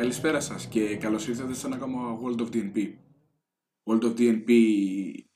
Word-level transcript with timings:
Καλησπέρα 0.00 0.40
σας 0.40 0.68
και 0.68 0.96
καλώς 0.96 1.28
ήρθατε 1.28 1.54
σε 1.54 1.66
ένα 1.66 1.76
ακόμα 1.76 2.18
World 2.22 2.40
of 2.40 2.48
DNP. 2.52 2.94
World 3.84 4.02
of 4.02 4.16
DNP 4.18 4.50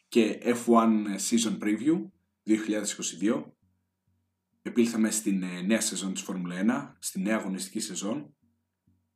και 0.09 0.39
F1 0.43 0.89
Season 1.29 1.59
Preview 1.63 2.11
2022. 3.25 3.45
Επήλθαμε 4.63 5.11
στην 5.11 5.43
ε, 5.43 5.61
νέα 5.61 5.81
σεζόν 5.81 6.13
της 6.13 6.23
Φόρμουλα 6.23 6.95
1, 6.95 6.97
στη 6.99 7.21
νέα 7.21 7.37
αγωνιστική 7.37 7.81
σεζόν, 7.81 8.35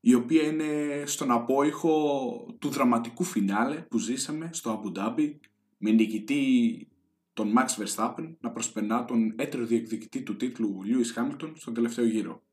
η 0.00 0.14
οποία 0.14 0.42
είναι 0.42 1.02
στον 1.06 1.30
απόϊχο 1.30 2.56
του 2.60 2.69
δραματικού 2.69 3.24
φινάλε 3.24 3.77
που 3.77 3.98
ζήσαμε 3.98 4.51
στο 4.52 4.83
Abu 4.83 4.98
Dhabi 4.98 5.34
με 5.78 5.91
νικητή 5.91 6.88
τον 7.33 7.52
Max 7.56 7.83
Verstappen 7.83 8.34
να 8.41 8.51
προσπερνά 8.51 9.05
τον 9.05 9.34
έτερο 9.37 9.65
διεκδικητή 9.65 10.23
του 10.23 10.37
τίτλου 10.37 10.80
Lewis 10.84 11.20
Hamilton 11.23 11.52
στον 11.55 11.74
τελευταίο 11.74 12.05
γύρο 12.05 12.48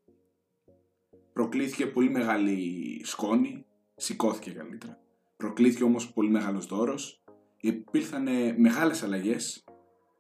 προκλήθηκε 1.35 1.85
πολύ 1.85 2.09
μεγάλη 2.09 3.01
σκόνη, 3.03 3.65
σηκώθηκε 3.95 4.51
καλύτερα. 4.51 4.99
Προκλήθηκε 5.37 5.83
όμως 5.83 6.13
πολύ 6.13 6.29
μεγάλος 6.29 6.65
δώρος, 6.65 7.23
υπήρχαν 7.59 8.27
μεγάλες 8.57 9.03
αλλαγές 9.03 9.63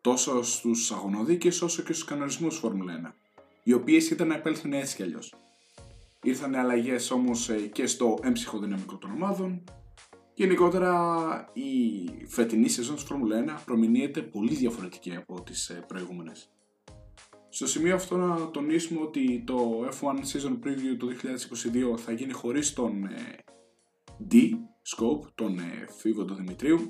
τόσο 0.01 0.43
στους 0.43 0.91
αγωνοδίκες 0.91 1.61
όσο 1.61 1.83
και 1.83 1.93
στους 1.93 2.05
κανονισμούς 2.05 2.57
Φόρμουλα 2.57 2.93
1, 2.93 3.13
οι 3.63 3.73
οποίες 3.73 4.09
ήταν 4.09 4.27
να 4.27 4.35
επέλθουν 4.35 4.73
έτσι 4.73 4.95
κι 4.95 5.03
αλλιώς. 5.03 5.33
Ήρθαν 6.23 6.55
αλλαγές 6.55 7.11
όμως 7.11 7.49
ε, 7.49 7.55
και 7.55 7.87
στο 7.87 8.19
έμψυχο 8.23 8.59
δυναμικό 8.59 8.97
των 8.97 9.11
ομάδων. 9.11 9.63
Γενικότερα 10.33 11.49
η 11.53 11.69
φετινή 12.27 12.69
σεζόν 12.69 12.95
της 12.95 13.03
Φόρμουλα 13.03 13.59
1 13.59 13.61
προμηνύεται 13.65 14.21
πολύ 14.21 14.55
διαφορετική 14.55 15.15
από 15.15 15.41
τις 15.41 15.69
ε, 15.69 15.83
προηγούμενες. 15.87 16.49
Στο 17.55 17.67
σημείο 17.67 17.95
αυτό 17.95 18.17
να 18.17 18.51
τονίσουμε 18.51 19.01
ότι 19.01 19.43
το 19.45 19.87
F1 19.91 20.05
Season 20.05 20.51
Preview 20.51 20.97
του 20.97 21.11
2022 21.93 21.97
θα 21.97 22.11
γίνει 22.11 22.31
χωρίς 22.31 22.73
τον 22.73 23.05
ε, 23.05 23.43
D 24.31 24.35
Scope, 24.95 25.29
τον 25.35 25.59
ε, 25.59 25.87
Φίβο 25.97 26.25
του 26.25 26.33
Δημητρίου, 26.33 26.89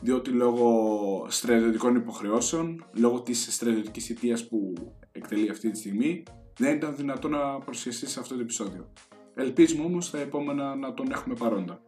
διότι 0.00 0.30
λόγω 0.30 1.26
στρατιωτικών 1.28 1.94
υποχρεώσεων, 1.94 2.84
λόγω 2.92 3.20
της 3.20 3.54
στρατιωτικής 3.54 4.10
αιτίας 4.10 4.48
που 4.48 4.74
εκτελεί 5.12 5.50
αυτή 5.50 5.70
τη 5.70 5.78
στιγμή, 5.78 6.22
δεν 6.58 6.76
ήταν 6.76 6.96
δυνατό 6.96 7.28
να 7.28 7.58
προσχεστεί 7.58 8.06
σε 8.06 8.20
αυτό 8.20 8.34
το 8.34 8.40
επεισόδιο. 8.40 8.92
Ελπίζουμε 9.34 9.84
όμως 9.84 10.10
τα 10.10 10.18
επόμενα 10.18 10.74
να 10.74 10.94
τον 10.94 11.10
έχουμε 11.10 11.34
παρόντα. 11.34 11.80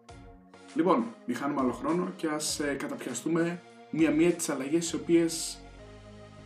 Λοιπόν, 0.75 1.15
μη 1.27 1.35
χάνουμε 1.35 1.61
άλλο 1.61 1.73
χρόνο 1.73 2.13
και 2.17 2.27
ας 2.27 2.61
ε, 2.61 2.75
καταπιαστούμε 2.75 3.63
μία-μία 3.91 4.33
τις 4.33 4.49
αλλαγές 4.49 4.91
οι 4.93 4.97
οποίες 4.97 5.61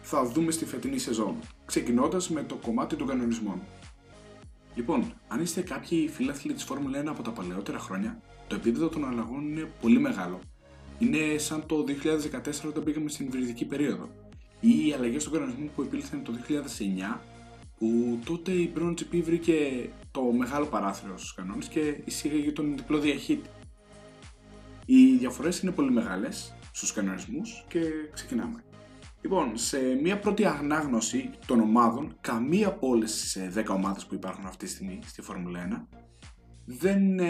θα 0.01 0.25
δούμε 0.25 0.51
στη 0.51 0.65
φετινή 0.65 0.99
σεζόν, 0.99 1.37
ξεκινώντας 1.71 2.31
με 2.31 2.43
το 2.43 2.55
κομμάτι 2.55 2.97
των 2.97 3.07
κανονισμών. 3.07 3.61
Λοιπόν, 4.75 5.13
αν 5.29 5.41
είστε 5.41 5.61
κάποιοι 5.61 6.09
φίλαθλοι 6.09 6.53
της 6.53 6.65
Φόρμουλα 6.65 7.03
1 7.03 7.07
από 7.07 7.23
τα 7.23 7.31
παλαιότερα 7.31 7.79
χρόνια, 7.79 8.21
το 8.47 8.55
επίπεδο 8.55 8.89
των 8.89 9.05
αλλαγών 9.09 9.49
είναι 9.49 9.71
πολύ 9.81 9.99
μεγάλο. 9.99 10.41
Είναι 10.99 11.39
σαν 11.39 11.67
το 11.67 11.85
2014 11.85 12.69
όταν 12.69 12.85
πήγαμε 12.85 13.09
στην 13.09 13.27
υβριδική 13.27 13.65
περίοδο, 13.65 14.09
ή 14.61 14.87
οι 14.87 14.93
αλλαγές 14.93 15.25
των 15.25 15.33
κανονισμών 15.33 15.71
που 15.75 15.83
επήλθαν 15.83 16.23
το 16.23 16.33
2009, 16.33 17.21
που 17.79 18.19
τότε 18.25 18.53
η 18.53 18.73
Brown 18.77 18.95
GP 18.95 19.23
βρήκε 19.23 19.89
το 20.11 20.23
μεγάλο 20.23 20.67
παράθυρο 20.67 21.19
στους 21.19 21.35
κανόνες 21.35 21.67
και 21.67 22.01
εισήγαγε 22.05 22.53
τον 22.53 22.77
διπλό 22.77 22.99
διαχείτη. 22.99 23.49
Οι 24.87 25.17
διαφορές 25.17 25.61
είναι 25.61 25.73
πολύ 25.73 25.91
μεγάλες 25.91 26.55
στους 26.73 26.93
κανονισμούς 26.93 27.65
και 27.69 27.81
ξεκινάμε. 28.13 28.65
Λοιπόν, 29.23 29.57
σε 29.57 29.79
μια 30.03 30.19
πρώτη 30.19 30.45
ανάγνωση 30.45 31.31
των 31.47 31.61
ομάδων, 31.61 32.17
καμία 32.21 32.69
από 32.69 32.89
όλες 32.89 33.13
τις 33.13 33.39
10 33.55 33.65
ομάδες 33.75 34.07
που 34.07 34.15
υπάρχουν 34.15 34.47
αυτή 34.47 34.65
τη 34.65 34.71
στιγμή 34.71 34.99
στη 35.07 35.23
Φόρμουλα 35.23 35.89
1 35.91 35.99
δεν 36.65 37.19
ε, 37.19 37.27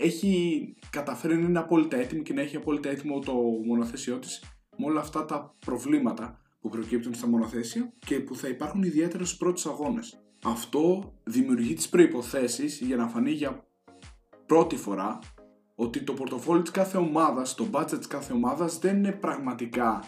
έχει 0.00 0.74
καταφέρει 0.90 1.36
να 1.36 1.48
είναι 1.48 1.58
απόλυτα 1.58 1.96
έτοιμη 1.96 2.22
και 2.22 2.32
να 2.32 2.40
έχει 2.40 2.56
απόλυτα 2.56 2.88
έτοιμο 2.88 3.18
το 3.18 3.32
μονοθέσιό 3.66 4.18
της 4.18 4.42
με 4.76 4.86
όλα 4.86 5.00
αυτά 5.00 5.24
τα 5.24 5.54
προβλήματα 5.66 6.40
που 6.60 6.68
προκύπτουν 6.68 7.14
στα 7.14 7.28
μονοθέσια 7.28 7.92
και 7.98 8.20
που 8.20 8.36
θα 8.36 8.48
υπάρχουν 8.48 8.82
ιδιαίτερα 8.82 9.24
στους 9.24 9.38
πρώτους 9.38 9.66
αγώνες. 9.66 10.22
Αυτό 10.44 11.12
δημιουργεί 11.24 11.74
τις 11.74 11.88
προποθέσει 11.88 12.66
για 12.66 12.96
να 12.96 13.08
φανεί 13.08 13.30
για 13.30 13.64
πρώτη 14.46 14.76
φορά 14.76 15.18
ότι 15.74 16.02
το 16.02 16.12
πορτοφόλι 16.12 16.62
της 16.62 16.70
κάθε 16.70 16.98
ομάδας, 16.98 17.54
το 17.54 17.66
budget 17.72 17.98
της 17.98 18.06
κάθε 18.06 18.32
ομάδας 18.32 18.78
δεν 18.78 18.96
είναι 18.96 19.12
πραγματικά 19.12 20.04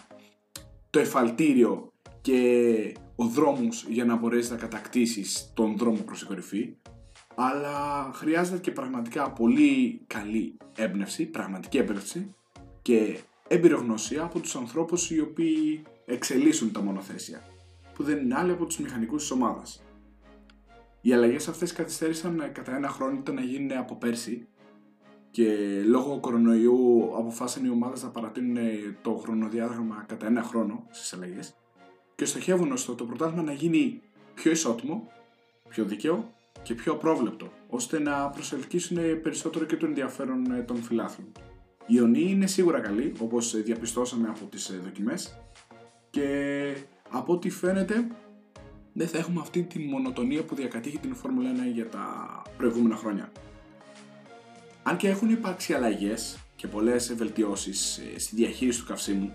το 0.93 0.99
εφαλτήριο 0.99 1.91
και 2.21 2.93
ο 3.15 3.25
δρόμος 3.25 3.85
για 3.89 4.05
να 4.05 4.15
μπορέσεις 4.15 4.51
να 4.51 4.57
κατακτήσεις 4.57 5.51
τον 5.53 5.77
δρόμο 5.77 5.97
προς 5.97 6.19
την 6.19 6.27
κορυφή 6.27 6.75
αλλά 7.35 8.09
χρειάζεται 8.13 8.57
και 8.57 8.71
πραγματικά 8.71 9.31
πολύ 9.31 10.01
καλή 10.07 10.57
έμπνευση, 10.75 11.25
πραγματική 11.25 11.77
έμπνευση 11.77 12.35
και 12.81 13.19
εμπειρογνωσία 13.47 14.23
από 14.23 14.39
τους 14.39 14.55
ανθρώπους 14.55 15.11
οι 15.11 15.19
οποίοι 15.19 15.83
εξελίσσουν 16.05 16.71
τα 16.71 16.81
μονοθέσια 16.81 17.41
που 17.93 18.03
δεν 18.03 18.17
είναι 18.17 18.35
άλλοι 18.35 18.51
από 18.51 18.65
τους 18.65 18.77
μηχανικούς 18.77 19.21
της 19.21 19.31
ομάδας. 19.31 19.83
Οι 21.01 21.13
αλλαγές 21.13 21.47
αυτές 21.47 21.73
καθυστέρησαν 21.73 22.51
κατά 22.51 22.75
ένα 22.75 22.89
χρόνο 22.89 23.17
ήταν 23.19 23.35
να 23.35 23.41
γίνουν 23.41 23.77
από 23.77 23.95
πέρσι 23.95 24.47
και 25.33 25.81
λόγω 25.85 26.19
κορονοϊού 26.19 27.11
αποφάσισαν 27.17 27.65
οι 27.65 27.69
ομάδες 27.69 28.03
να 28.03 28.09
παρατείνουν 28.09 28.57
το 29.01 29.13
χρονοδιάγραμμα 29.13 30.05
κατά 30.07 30.25
ένα 30.25 30.43
χρόνο 30.43 30.87
στις 30.91 31.13
αλλαγές 31.13 31.55
και 32.15 32.25
στοχεύουν 32.25 32.71
ώστε 32.71 32.93
το 32.93 33.05
πρωτάθλημα 33.05 33.43
να 33.43 33.53
γίνει 33.53 34.01
πιο 34.33 34.51
ισότιμο, 34.51 35.11
πιο 35.69 35.83
δίκαιο 35.83 36.33
και 36.63 36.73
πιο 36.73 36.93
απρόβλεπτο, 36.93 37.51
ώστε 37.69 37.99
να 37.99 38.29
προσελκύσουν 38.29 38.97
περισσότερο 39.21 39.65
και 39.65 39.77
το 39.77 39.85
ενδιαφέρον 39.85 40.65
των 40.65 40.77
φιλάθλων. 40.83 41.31
Η 41.85 41.93
Ιωνή 41.97 42.21
είναι 42.21 42.47
σίγουρα 42.47 42.79
καλή, 42.79 43.13
όπως 43.19 43.61
διαπιστώσαμε 43.61 44.27
από 44.27 44.45
τις 44.45 44.79
δοκιμές 44.83 45.39
και 46.09 46.27
από 47.09 47.33
ό,τι 47.33 47.49
φαίνεται 47.49 48.07
δεν 48.93 49.07
θα 49.07 49.17
έχουμε 49.17 49.39
αυτή 49.41 49.63
τη 49.63 49.79
μονοτονία 49.79 50.43
που 50.43 50.55
διακατήχει 50.55 50.97
την 50.97 51.15
Φόρμουλα 51.15 51.49
1 51.51 51.73
για 51.73 51.89
τα 51.89 52.41
προηγούμενα 52.57 52.95
χρόνια. 52.95 53.31
Αν 54.83 54.97
και 54.97 55.09
έχουν 55.09 55.29
υπάρξει 55.29 55.73
αλλαγές 55.73 56.37
και 56.55 56.67
πολλές 56.67 57.13
βελτιώσεις 57.15 57.97
ε, 57.97 58.19
στη 58.19 58.35
διαχείριση 58.35 58.79
του 58.79 58.85
καυσίμου, 58.85 59.31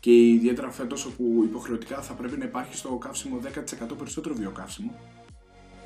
και 0.00 0.28
ιδιαίτερα 0.28 0.70
φέτος 0.70 1.04
όπου 1.04 1.42
υποχρεωτικά 1.44 2.02
θα 2.02 2.14
πρέπει 2.14 2.36
να 2.36 2.44
υπάρχει 2.44 2.76
στο 2.76 2.96
καύσιμο 2.96 3.40
10% 3.42 3.48
περισσότερο 3.98 4.34
βιοκαύσιμο, 4.34 4.94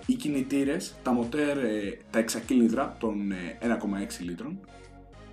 οι 0.06 0.14
κινητήρες, 0.14 0.94
τα 1.02 1.12
μοτέρ, 1.12 1.58
ε, 1.58 1.98
τα 2.10 2.18
εξακύλινδρα 2.18 2.96
των 3.00 3.32
1,6 3.60 4.20
ε, 4.20 4.24
λίτρων, 4.24 4.60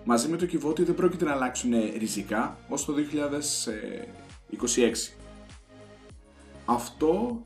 μαζί 0.03 0.27
με 0.27 0.37
το 0.37 0.45
κυβότιο 0.45 0.85
δεν 0.85 0.95
πρόκειται 0.95 1.25
να 1.25 1.31
αλλάξουν 1.31 1.71
ριζικά 1.97 2.57
ως 2.69 2.85
το 2.85 2.93
2026. 2.93 2.97
Αυτό 6.65 7.45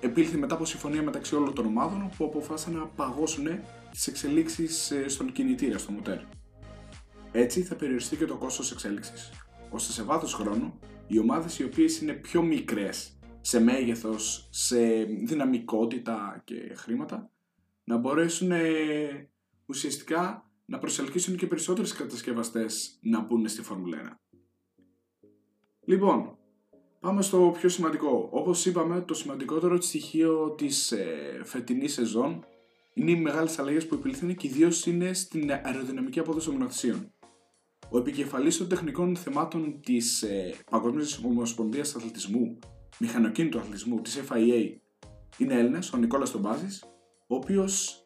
επήλθε 0.00 0.36
μετά 0.36 0.54
από 0.54 0.64
συμφωνία 0.64 1.02
μεταξύ 1.02 1.34
όλων 1.34 1.54
των 1.54 1.66
ομάδων 1.66 2.10
που 2.16 2.24
αποφάσισαν 2.24 2.74
να 2.74 2.86
παγώσουν 2.86 3.46
τις 3.90 4.06
εξελίξεις 4.06 4.90
ε, 4.90 5.08
στον 5.08 5.32
κινητήρα, 5.32 5.78
στο 5.78 5.92
μοτέρ. 5.92 6.18
Έτσι 7.32 7.62
θα 7.62 7.74
περιοριστεί 7.74 8.16
και 8.16 8.24
το 8.24 8.36
κόστος 8.36 8.72
εξέλιξης, 8.72 9.30
ώστε 9.70 9.92
σε 9.92 10.02
βάθος 10.02 10.34
χρόνου 10.34 10.78
οι 11.06 11.18
ομάδες 11.18 11.58
οι 11.58 11.64
οποίες 11.64 12.00
είναι 12.00 12.12
πιο 12.12 12.42
μικρές 12.42 13.18
σε 13.40 13.60
μέγεθος, 13.60 14.48
σε 14.50 15.04
δυναμικότητα 15.04 16.42
και 16.44 16.74
χρήματα 16.74 17.30
να 17.84 17.96
μπορέσουν 17.96 18.50
ε, 18.50 19.30
ουσιαστικά 19.66 20.50
να 20.64 20.78
προσελκύσουν 20.78 21.36
και 21.36 21.46
περισσότερες 21.46 21.92
κατασκευαστές 21.92 22.98
να 23.00 23.20
μπουν 23.20 23.48
στη 23.48 23.62
Φόρμουλα 23.62 23.98
1. 24.08 24.16
Λοιπόν, 25.84 26.38
πάμε 27.00 27.22
στο 27.22 27.54
πιο 27.58 27.68
σημαντικό. 27.68 28.28
Όπως 28.32 28.66
είπαμε, 28.66 29.00
το 29.00 29.14
σημαντικότερο 29.14 29.80
στοιχείο 29.80 30.50
της 30.50 30.92
ε, 30.92 31.40
φετινής 31.44 31.92
σεζόν 31.92 32.44
είναι 33.00 33.10
οι 33.10 33.16
μεγάλες 33.16 33.58
αλλαγές 33.58 33.86
που 33.86 33.94
επιληθούν 33.94 34.36
και 34.36 34.46
ιδίως 34.46 34.86
είναι 34.86 35.12
στην 35.12 35.50
αεροδυναμική 35.62 36.18
απόδοση 36.18 36.46
των 36.46 36.54
μονοθεσίων. 36.54 37.12
Ο 37.90 37.98
επικεφαλής 37.98 38.56
των 38.56 38.68
τεχνικών 38.68 39.16
θεμάτων 39.16 39.80
της 39.80 40.22
ε, 40.22 40.54
Παγκόσμιας 40.70 41.20
Ομοσπονδίας 41.24 41.94
Αθλητισμού, 41.94 42.58
Μηχανοκίνητου 42.98 43.58
Αθλητισμού, 43.58 44.00
της 44.00 44.20
FIA, 44.28 44.76
είναι 45.38 45.54
Έλληνας, 45.54 45.92
ο 45.92 45.96
Νικόλας 45.96 46.30
Τομπάζης, 46.30 46.84
ο 47.26 47.34
οποίος 47.34 48.04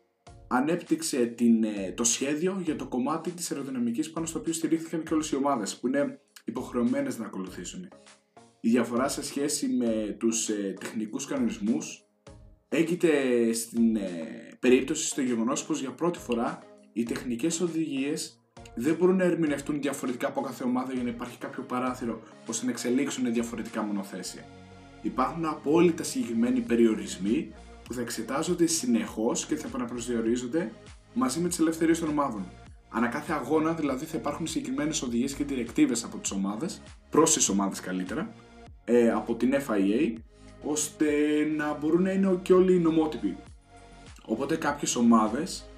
ανέπτυξε 0.49 1.27
την, 1.27 1.65
ε, 1.65 1.93
το 1.97 2.05
σχέδιο 2.05 2.61
για 2.65 2.77
το 2.77 2.87
κομμάτι 2.87 3.31
της 3.31 3.51
αεροδυναμικής 3.51 4.11
πάνω 4.11 4.27
στο 4.27 4.39
οποίο 4.39 4.53
στηρίχθηκαν 4.53 5.03
και 5.03 5.15
όλες 5.15 5.31
οι 5.31 5.37
ομάδες 5.37 5.77
που 5.77 5.87
είναι 5.87 6.21
υποχρεωμένες 6.45 7.19
να 7.19 7.27
ακολουθήσουν. 7.27 7.89
Η 8.61 8.69
διαφορά 8.69 9.09
σε 9.09 9.23
σχέση 9.23 9.69
με 9.69 10.17
τους 10.19 10.49
ε, 10.49 10.75
τεχνικούς 10.81 11.27
κανονισμούς 11.27 12.05
έγκυται 12.77 13.13
στην 13.53 13.97
ε, 13.97 14.01
περίπτωση 14.61 15.07
στο 15.07 15.21
γεγονός 15.21 15.65
πως 15.65 15.81
για 15.81 15.91
πρώτη 15.91 16.19
φορά 16.19 16.63
οι 16.93 17.03
τεχνικές 17.03 17.61
οδηγίες 17.61 18.39
δεν 18.75 18.95
μπορούν 18.95 19.17
να 19.17 19.25
ερμηνευτούν 19.25 19.81
διαφορετικά 19.81 20.27
από 20.27 20.41
κάθε 20.41 20.65
ομάδα 20.65 20.93
για 20.93 21.03
να 21.03 21.09
υπάρχει 21.09 21.39
κάποιο 21.39 21.63
παράθυρο 21.63 22.23
ώστε 22.47 22.65
να 22.65 22.71
εξελίξουν 22.71 23.33
διαφορετικά 23.33 23.83
μονοθέσια. 23.83 24.45
Υπάρχουν 25.03 25.45
απόλυτα 25.45 26.03
συγκεκριμένοι 26.03 26.61
περιορισμοί 26.61 27.53
που 27.85 27.95
θα 27.95 28.01
εξετάζονται 28.01 28.67
συνεχώς 28.67 29.47
και 29.47 29.57
θα 29.57 29.67
επαναπροσδιορίζονται 29.67 30.73
μαζί 31.15 31.41
με 31.41 31.49
τις 31.49 31.59
ελευθερίες 31.59 31.99
των 31.99 32.09
ομάδων. 32.09 32.51
Ανά 32.91 33.07
κάθε 33.07 33.33
αγώνα 33.33 33.73
δηλαδή 33.73 34.05
θα 34.05 34.17
υπάρχουν 34.19 34.47
συγκεκριμένες 34.47 35.03
οδηγίες 35.03 35.35
και 35.35 35.45
διρεκτίβε 35.45 35.95
από 36.05 36.19
τις 36.19 36.31
ομάδες, 36.31 36.83
προς 37.11 37.33
τις 37.33 37.49
ομάδες 37.49 37.81
καλύτερα, 37.81 38.35
ε, 38.85 39.11
από 39.11 39.35
την 39.35 39.55
FIA, 39.55 40.15
ώστε 40.65 41.07
να 41.57 41.75
μπορούν 41.75 42.03
να 42.03 42.11
είναι 42.11 42.39
και 42.43 42.53
όλοι 42.53 42.79
νομότυποι. 42.79 43.37
Οπότε 44.25 44.57
κάποιες 44.57 44.97
ομάδες, 44.97 45.69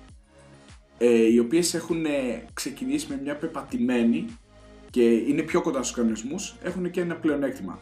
ε, 0.98 1.32
οι 1.32 1.38
οποίες 1.38 1.74
έχουν 1.74 2.04
ε, 2.04 2.44
ξεκινήσει 2.52 3.06
με 3.08 3.20
μια 3.22 3.36
πεπατημένη 3.36 4.26
και 4.90 5.10
είναι 5.10 5.42
πιο 5.42 5.62
κοντά 5.62 5.82
στους 5.82 5.96
κανονισμούς, 5.96 6.56
έχουν 6.62 6.90
και 6.90 7.00
ένα 7.00 7.16
πλεονέκτημα. 7.16 7.78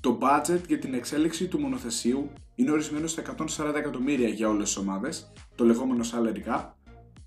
Το 0.00 0.18
budget 0.20 0.60
για 0.66 0.78
την 0.78 0.94
εξέλιξη 0.94 1.46
του 1.46 1.60
μονοθεσίου 1.60 2.30
είναι 2.54 2.70
ορισμένο 2.70 3.06
στα 3.06 3.22
140 3.58 3.74
εκατομμύρια 3.74 4.28
για 4.28 4.48
όλες 4.48 4.64
τις 4.64 4.76
ομάδες, 4.76 5.32
το 5.54 5.64
λεγόμενο 5.64 6.04
salary 6.04 6.50
cap, 6.50 6.64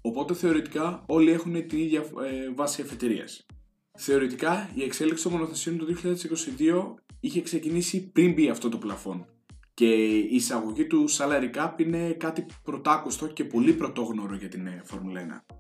οπότε 0.02 0.34
θεωρητικά 0.34 1.04
όλοι 1.06 1.32
έχουν 1.32 1.68
την 1.68 1.78
ίδια 1.78 2.00
ε, 2.00 2.54
βάση 2.56 2.82
εφετηρίας. 2.82 3.46
Θεωρητικά 3.98 4.70
η 4.74 4.84
εξέλιξη 4.84 5.24
των 5.24 5.32
μονοθεσίων 5.32 5.78
του 5.78 5.98
2022 6.58 6.94
είχε 7.20 7.42
ξεκινήσει 7.42 8.12
πριν 8.12 8.34
μπει 8.34 8.50
αυτό 8.50 8.70
το 8.70 8.78
πλαφόν 8.78 9.26
και 9.78 10.06
η 10.06 10.36
εισαγωγή 10.36 10.86
του 10.86 11.06
salary 11.10 11.56
cap 11.56 11.72
είναι 11.78 12.12
κάτι 12.12 12.46
πρωτάκουστο 12.64 13.28
και 13.28 13.44
πολύ 13.44 13.74
πρωτόγνωρο 13.74 14.36
για 14.36 14.48
την 14.48 14.68
Φόρμουλα 14.84 15.46
1. 15.50 15.56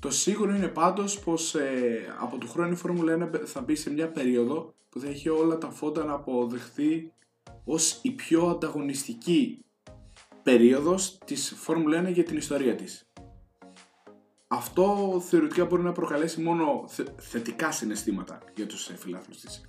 Το 0.00 0.10
σίγουρο 0.10 0.54
είναι 0.54 0.68
πάντως 0.68 1.18
πως 1.18 1.54
ε, 1.54 2.14
από 2.20 2.38
του 2.38 2.48
χρόνου 2.48 2.72
η 2.72 2.76
Φόρμουλα 2.76 3.30
1 3.32 3.40
θα 3.44 3.60
μπει 3.60 3.74
σε 3.74 3.90
μια 3.90 4.08
περίοδο 4.08 4.74
που 4.88 5.00
θα 5.00 5.08
έχει 5.08 5.28
όλα 5.28 5.58
τα 5.58 5.70
φώτα 5.70 6.04
να 6.04 6.12
αποδεχθεί 6.12 7.12
ως 7.64 7.98
η 8.02 8.10
πιο 8.10 8.46
ανταγωνιστική 8.46 9.64
περίοδος 10.42 11.18
της 11.24 11.54
Φόρμουλα 11.56 12.08
1 12.08 12.12
για 12.12 12.24
την 12.24 12.36
ιστορία 12.36 12.74
της. 12.74 13.03
Αυτό 14.56 15.20
θεωρητικά 15.28 15.64
μπορεί 15.64 15.82
να 15.82 15.92
προκαλέσει 15.92 16.40
μόνο 16.40 16.84
θετικά 17.16 17.72
συναισθήματα 17.72 18.38
για 18.54 18.66
τους 18.66 18.90
φιλάθλους 18.96 19.40
της. 19.40 19.64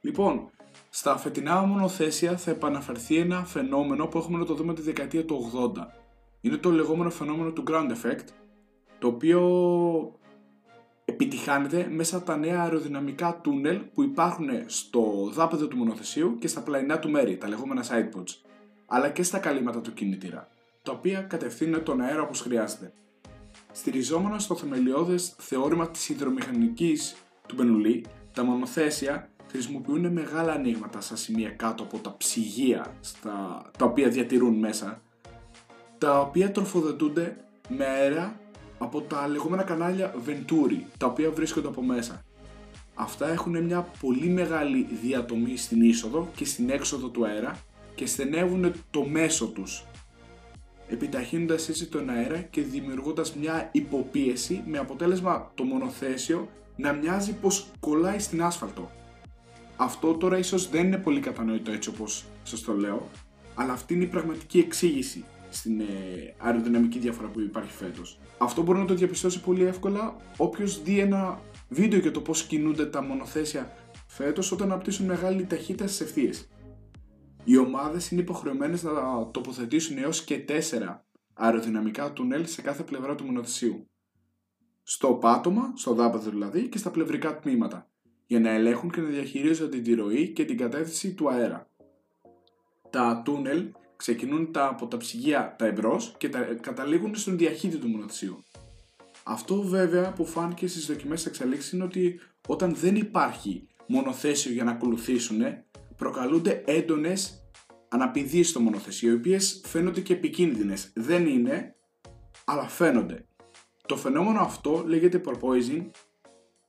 Λοιπόν, 0.00 0.50
στα 0.90 1.16
φετινά 1.16 1.62
μονοθέσια 1.62 2.36
θα 2.36 2.50
επαναφερθεί 2.50 3.16
ένα 3.16 3.44
φαινόμενο 3.44 4.06
που 4.06 4.18
έχουμε 4.18 4.38
να 4.38 4.44
το 4.44 4.54
δούμε 4.54 4.74
τη 4.74 4.82
δεκαετία 4.82 5.24
του 5.24 5.50
80. 5.76 5.86
Είναι 6.40 6.56
το 6.56 6.70
λεγόμενο 6.70 7.10
φαινόμενο 7.10 7.50
του 7.50 7.64
ground 7.68 7.90
effect, 7.90 8.26
το 8.98 9.06
οποίο 9.08 9.40
επιτυχάνεται 11.04 11.88
μέσα 11.90 12.16
από 12.16 12.26
τα 12.26 12.36
νέα 12.36 12.62
αεροδυναμικά 12.62 13.40
τούνελ 13.42 13.78
που 13.78 14.02
υπάρχουν 14.02 14.48
στο 14.66 15.30
δάπεδο 15.32 15.66
του 15.66 15.76
μονοθεσίου 15.76 16.38
και 16.38 16.48
στα 16.48 16.60
πλαϊνά 16.60 16.98
του 16.98 17.10
μέρη, 17.10 17.36
τα 17.36 17.48
λεγόμενα 17.48 17.84
sidepods, 17.84 18.36
αλλά 18.86 19.10
και 19.10 19.22
στα 19.22 19.38
καλύματα 19.38 19.80
του 19.80 19.94
κινητήρα, 19.94 20.48
τα 20.82 20.92
οποία 20.92 21.20
κατευθύνουν 21.20 21.82
τον 21.82 22.00
αέρα 22.00 22.22
όπως 22.22 22.40
χρειάζεται. 22.40 22.92
Στηριζόμενα 23.72 24.38
στο 24.38 24.54
θεμελιώδες 24.54 25.34
θεώρημα 25.38 25.90
της 25.90 26.08
υδρομηχανικής 26.08 27.14
του 27.46 27.54
Μπενουλή, 27.54 28.04
τα 28.32 28.44
μονοθέσια 28.44 29.28
χρησιμοποιούν 29.50 30.12
μεγάλα 30.12 30.52
ανοίγματα 30.52 31.00
στα 31.00 31.16
σημεία 31.16 31.50
κάτω 31.50 31.82
από 31.82 31.98
τα 31.98 32.16
ψυγεία 32.16 32.96
στα... 33.00 33.64
τα 33.78 33.84
οποία 33.84 34.08
διατηρούν 34.08 34.54
μέσα, 34.54 35.02
τα 35.98 36.20
οποία 36.20 36.50
τροφοδοτούνται 36.50 37.36
με 37.68 37.84
αέρα 37.84 38.40
από 38.78 39.00
τα 39.00 39.28
λεγόμενα 39.28 39.62
κανάλια 39.62 40.14
Venturi, 40.26 40.78
τα 40.98 41.06
οποία 41.06 41.30
βρίσκονται 41.30 41.68
από 41.68 41.82
μέσα. 41.82 42.24
Αυτά 42.94 43.32
έχουν 43.32 43.64
μια 43.64 43.88
πολύ 44.00 44.28
μεγάλη 44.28 44.86
διατομή 45.02 45.56
στην 45.56 45.82
είσοδο 45.82 46.28
και 46.34 46.44
στην 46.44 46.70
έξοδο 46.70 47.08
του 47.08 47.26
αέρα 47.26 47.58
και 47.94 48.06
στενεύουν 48.06 48.72
το 48.90 49.04
μέσο 49.04 49.46
τους, 49.46 49.84
επιταχύνοντας 50.92 51.68
έτσι 51.68 51.86
τον 51.86 52.08
αέρα 52.08 52.40
και 52.40 52.62
δημιουργώντας 52.62 53.34
μια 53.34 53.68
υποπίεση 53.72 54.62
με 54.66 54.78
αποτέλεσμα 54.78 55.52
το 55.54 55.64
μονοθέσιο 55.64 56.48
να 56.76 56.92
μοιάζει 56.92 57.34
πως 57.34 57.66
κολλάει 57.80 58.18
στην 58.18 58.42
άσφαλτο. 58.42 58.90
Αυτό 59.76 60.14
τώρα 60.14 60.38
ίσως 60.38 60.68
δεν 60.68 60.86
είναι 60.86 60.96
πολύ 60.96 61.20
κατανοητό 61.20 61.70
έτσι 61.70 61.88
όπως 61.88 62.24
σας 62.42 62.60
το 62.60 62.72
λέω, 62.72 63.08
αλλά 63.54 63.72
αυτή 63.72 63.94
είναι 63.94 64.04
η 64.04 64.06
πραγματική 64.06 64.58
εξήγηση 64.58 65.24
στην 65.50 65.80
ε, 65.80 65.84
αεροδυναμική 66.38 66.98
διαφορά 66.98 67.28
που 67.28 67.40
υπάρχει 67.40 67.72
φέτος. 67.72 68.18
Αυτό 68.38 68.62
μπορεί 68.62 68.78
να 68.78 68.84
το 68.84 68.94
διαπιστώσει 68.94 69.40
πολύ 69.40 69.64
εύκολα 69.64 70.16
όποιος 70.36 70.82
δει 70.82 70.98
ένα 70.98 71.40
βίντεο 71.68 71.98
για 71.98 72.10
το 72.10 72.20
πώς 72.20 72.44
κινούνται 72.44 72.86
τα 72.86 73.02
μονοθέσια 73.02 73.72
φέτος 74.06 74.52
όταν 74.52 74.70
αναπτύσσουν 74.70 75.06
μεγάλη 75.06 75.44
ταχύτητα 75.44 75.86
στις 75.86 76.00
ευθείες. 76.00 76.48
Οι 77.44 77.56
ομάδες 77.56 78.10
είναι 78.10 78.20
υποχρεωμένες 78.20 78.82
να 78.82 79.30
τοποθετήσουν 79.30 79.98
έως 79.98 80.24
και 80.24 80.44
4 80.48 80.52
αεροδυναμικά 81.34 82.12
τουνέλ 82.12 82.46
σε 82.46 82.62
κάθε 82.62 82.82
πλευρά 82.82 83.14
του 83.14 83.24
μονοθεσίου. 83.24 83.86
Στο 84.82 85.14
πάτωμα, 85.14 85.72
στο 85.76 85.94
δάπεδο 85.94 86.30
δηλαδή, 86.30 86.68
και 86.68 86.78
στα 86.78 86.90
πλευρικά 86.90 87.38
τμήματα, 87.38 87.90
για 88.26 88.40
να 88.40 88.50
ελέγχουν 88.50 88.90
και 88.90 89.00
να 89.00 89.08
διαχειρίζονται 89.08 89.78
τη 89.78 89.94
ροή 89.94 90.28
και 90.28 90.44
την 90.44 90.56
κατεύθυνση 90.56 91.14
του 91.14 91.30
αέρα. 91.30 91.70
Τα 92.90 93.22
τούνελ 93.24 93.70
ξεκινούν 93.96 94.52
τα, 94.52 94.66
από 94.68 94.86
τα 94.86 94.96
ψυγεία 94.96 95.54
τα 95.58 95.66
εμπρός 95.66 96.14
και 96.18 96.28
τα, 96.28 96.40
καταλήγουν 96.40 97.14
στον 97.14 97.38
διαχύτη 97.38 97.76
του 97.76 97.88
μονοθεσίου. 97.88 98.44
Αυτό 99.22 99.62
βέβαια 99.62 100.12
που 100.12 100.26
φάνηκε 100.26 100.66
στις 100.66 100.86
δοκιμές 100.86 101.26
εξελίξεις 101.26 101.72
είναι 101.72 101.84
ότι 101.84 102.20
όταν 102.48 102.74
δεν 102.74 102.96
υπάρχει 102.96 103.66
μονοθέσιο 103.86 104.52
για 104.52 104.64
να 104.64 104.70
ακολουθήσουν 104.70 105.40
προκαλούνται 106.02 106.62
έντονες 106.66 107.42
αναπηδίες 107.88 108.48
στο 108.48 108.60
μονοθεσίο 108.60 109.10
οι 109.10 109.14
οποίες 109.14 109.60
φαίνονται 109.64 110.00
και 110.00 110.12
επικίνδυνες. 110.12 110.92
Δεν 110.94 111.26
είναι, 111.26 111.74
αλλά 112.44 112.68
φαίνονται. 112.68 113.26
Το 113.86 113.96
φαινόμενο 113.96 114.40
αυτό 114.40 114.84
λέγεται 114.86 115.20
porpoising 115.24 115.90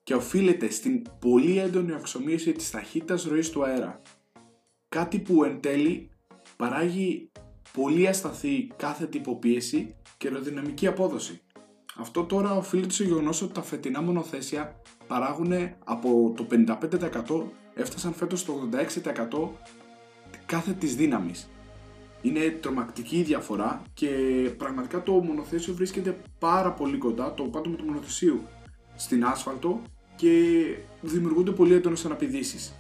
και 0.04 0.14
οφείλεται 0.16 0.70
στην 0.70 1.02
πολύ 1.20 1.58
έντονη 1.58 1.94
αξιομοίωση 1.94 2.52
της 2.52 2.70
ταχύτητας 2.70 3.24
ροής 3.24 3.50
του 3.50 3.66
αέρα. 3.66 4.02
Κάτι 4.90 5.20
που 5.20 5.44
εν 5.44 5.60
τέλει 5.60 6.10
παράγει 6.56 7.32
πολύ 7.74 8.08
ασταθή 8.08 8.72
κάθε 8.76 9.06
τυποποίηση 9.06 9.96
και 10.18 10.28
αεροδυναμική 10.28 10.88
απόδοση. 10.88 11.42
Αυτό 11.98 12.24
τώρα 12.24 12.52
οφείλεται 12.56 12.94
στο 12.94 13.04
γεγονός 13.04 13.42
ότι 13.42 13.54
τα 13.54 13.62
φετινά 13.62 14.02
μονοθέσια 14.02 14.82
παράγουν 15.08 15.54
από 15.84 16.34
το 16.36 16.48
55% 16.52 17.63
έφτασαν 17.76 18.14
φέτος 18.14 18.40
στο 18.40 18.70
86% 19.34 19.50
κάθε 20.46 20.72
της 20.72 20.96
δύναμης. 20.96 21.50
Είναι 22.22 22.58
τρομακτική 22.62 23.18
η 23.18 23.24
διαφορά 23.24 23.82
και 23.94 24.08
πραγματικά 24.58 25.04
το 25.04 25.12
μονοθέσιο 25.12 25.74
βρίσκεται 25.74 26.18
πάρα 26.40 26.72
πολύ 26.72 26.98
κοντά, 26.98 27.34
το 27.34 27.44
πάτωμα 27.44 27.76
του 27.76 27.86
μονοθεσίου, 27.86 28.42
στην 28.96 29.26
άσφαλτο 29.26 29.82
και 30.16 30.64
δημιουργούνται 31.02 31.52
πολύ 31.52 31.74
έντονες 31.74 32.06
αναπηδήσεις. 32.06 32.74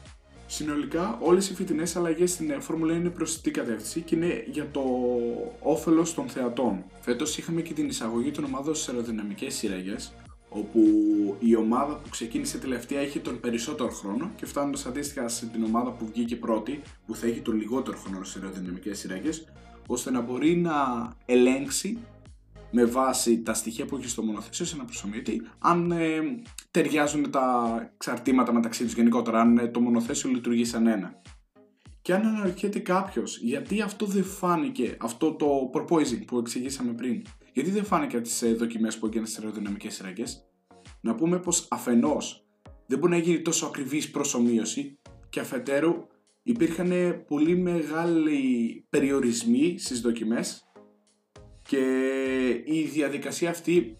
Συνολικά, 0.47 1.17
όλες 1.21 1.49
οι 1.49 1.55
φετινές 1.55 1.95
αλλαγές 1.95 2.31
στην 2.31 2.61
Φόρμουλα 2.61 2.95
είναι 2.95 3.09
προς 3.09 3.41
την 3.41 3.53
κατεύθυνση 3.53 4.01
και 4.01 4.15
είναι 4.15 4.43
για 4.51 4.67
το 4.71 4.83
όφελος 5.59 6.13
των 6.13 6.27
θεατών. 6.27 6.83
Φέτος 7.01 7.37
είχαμε 7.37 7.61
και 7.61 7.73
την 7.73 7.87
εισαγωγή 7.87 8.31
των 8.31 8.43
ομάδων 8.43 8.75
στι 8.75 8.91
αεροδυναμικές 8.91 9.53
σύραγγε, 9.53 9.95
όπου 10.53 10.79
η 11.39 11.55
ομάδα 11.55 11.95
που 11.95 12.09
ξεκίνησε 12.09 12.57
τελευταία 12.57 12.99
έχει 12.99 13.19
τον 13.19 13.39
περισσότερο 13.39 13.89
χρόνο 13.89 14.31
και 14.35 14.45
φτάνοντας 14.45 14.85
αντίστοιχα 14.85 15.29
στην 15.29 15.63
ομάδα 15.63 15.91
που 15.91 16.05
βγήκε 16.13 16.35
πρώτη, 16.35 16.81
που 17.05 17.15
θα 17.15 17.27
έχει 17.27 17.39
τον 17.39 17.57
λιγότερο 17.57 17.97
χρόνο 17.97 18.23
στι 18.23 18.39
αεροδυναμικές 18.39 18.99
σύραγγε, 18.99 19.29
ώστε 19.87 20.11
να 20.11 20.21
μπορεί 20.21 20.55
να 20.55 20.73
ελέγξει 21.25 21.97
με 22.71 22.85
βάση 22.85 23.41
τα 23.41 23.53
στοιχεία 23.53 23.85
που 23.85 23.95
έχει 23.95 24.07
στο 24.07 24.23
μονοθέσιο 24.23 24.65
σε 24.65 24.75
ένα 24.75 24.85
προσωμιωτή, 24.85 25.41
αν 25.59 25.91
ε, 25.91 26.19
ταιριάζουν 26.71 27.31
τα 27.31 27.77
εξαρτήματα 27.93 28.53
μεταξύ 28.53 28.83
τους 28.83 28.93
γενικότερα, 28.93 29.39
αν 29.39 29.57
ε, 29.57 29.67
το 29.67 29.79
μονοθέσιο 29.79 30.29
λειτουργεί 30.29 30.65
σαν 30.65 30.87
ένα. 30.87 31.21
Και 32.01 32.13
αν 32.13 32.25
αναρωτιέται 32.25 32.79
κάποιος 32.79 33.37
γιατί 33.37 33.81
αυτό 33.81 34.05
δεν 34.05 34.23
φάνηκε, 34.23 34.97
αυτό 34.99 35.31
το 35.31 35.71
proposing 35.73 36.25
που 36.27 36.37
εξηγήσαμε 36.37 36.93
πριν, 36.93 37.21
γιατί 37.53 37.69
δεν 37.69 37.85
φάνηκε 37.85 38.17
από 38.17 38.27
τι 38.27 38.47
ε, 38.47 38.53
δοκιμές 38.53 38.97
που 38.97 39.05
έγιναν 39.05 39.27
στις 39.27 39.39
αεροδυναμικές 39.39 39.93
σειραγέ, 39.93 40.23
να 41.01 41.15
πούμε 41.15 41.39
πως 41.39 41.67
αφενός 41.69 42.45
δεν 42.87 42.99
μπορεί 42.99 43.11
να 43.11 43.17
γίνει 43.17 43.41
τόσο 43.41 43.65
ακριβής 43.65 44.11
προσωμείωση 44.11 44.99
και 45.29 45.39
αφετέρου 45.39 46.07
υπήρχαν 46.43 46.91
πολύ 47.27 47.55
μεγάλοι 47.57 48.85
περιορισμοί 48.89 49.75
στις 49.79 50.01
δοκιμές 50.01 50.63
και 51.61 51.83
η 52.65 52.81
διαδικασία 52.81 53.49
αυτή 53.49 53.97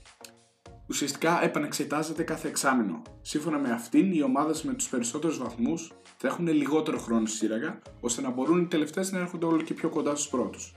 ουσιαστικά 0.88 1.43
επανεξετάζεται 1.43 2.24
κάθε 2.24 2.48
εξάμεινο. 2.48 3.01
Σύμφωνα 3.22 3.57
με 3.57 3.72
αυτήν, 3.72 4.12
οι 4.12 4.22
ομάδες 4.22 4.63
με 4.63 4.74
τους 4.74 4.89
περισσότερους 4.89 5.38
βαθμούς 5.38 5.91
θα 6.17 6.27
έχουν 6.27 6.48
λιγότερο 6.48 6.98
χρόνο 6.98 7.25
στη 7.25 7.38
σύραγγα, 7.38 7.81
ώστε 8.00 8.22
να 8.22 8.29
μπορούν 8.29 8.62
οι 8.62 8.67
τελευταίες 8.67 9.12
να 9.12 9.19
έρχονται 9.19 9.45
όλο 9.45 9.62
και 9.62 9.74
πιο 9.74 9.89
κοντά 9.89 10.15
στους 10.15 10.29
πρώτους. 10.29 10.75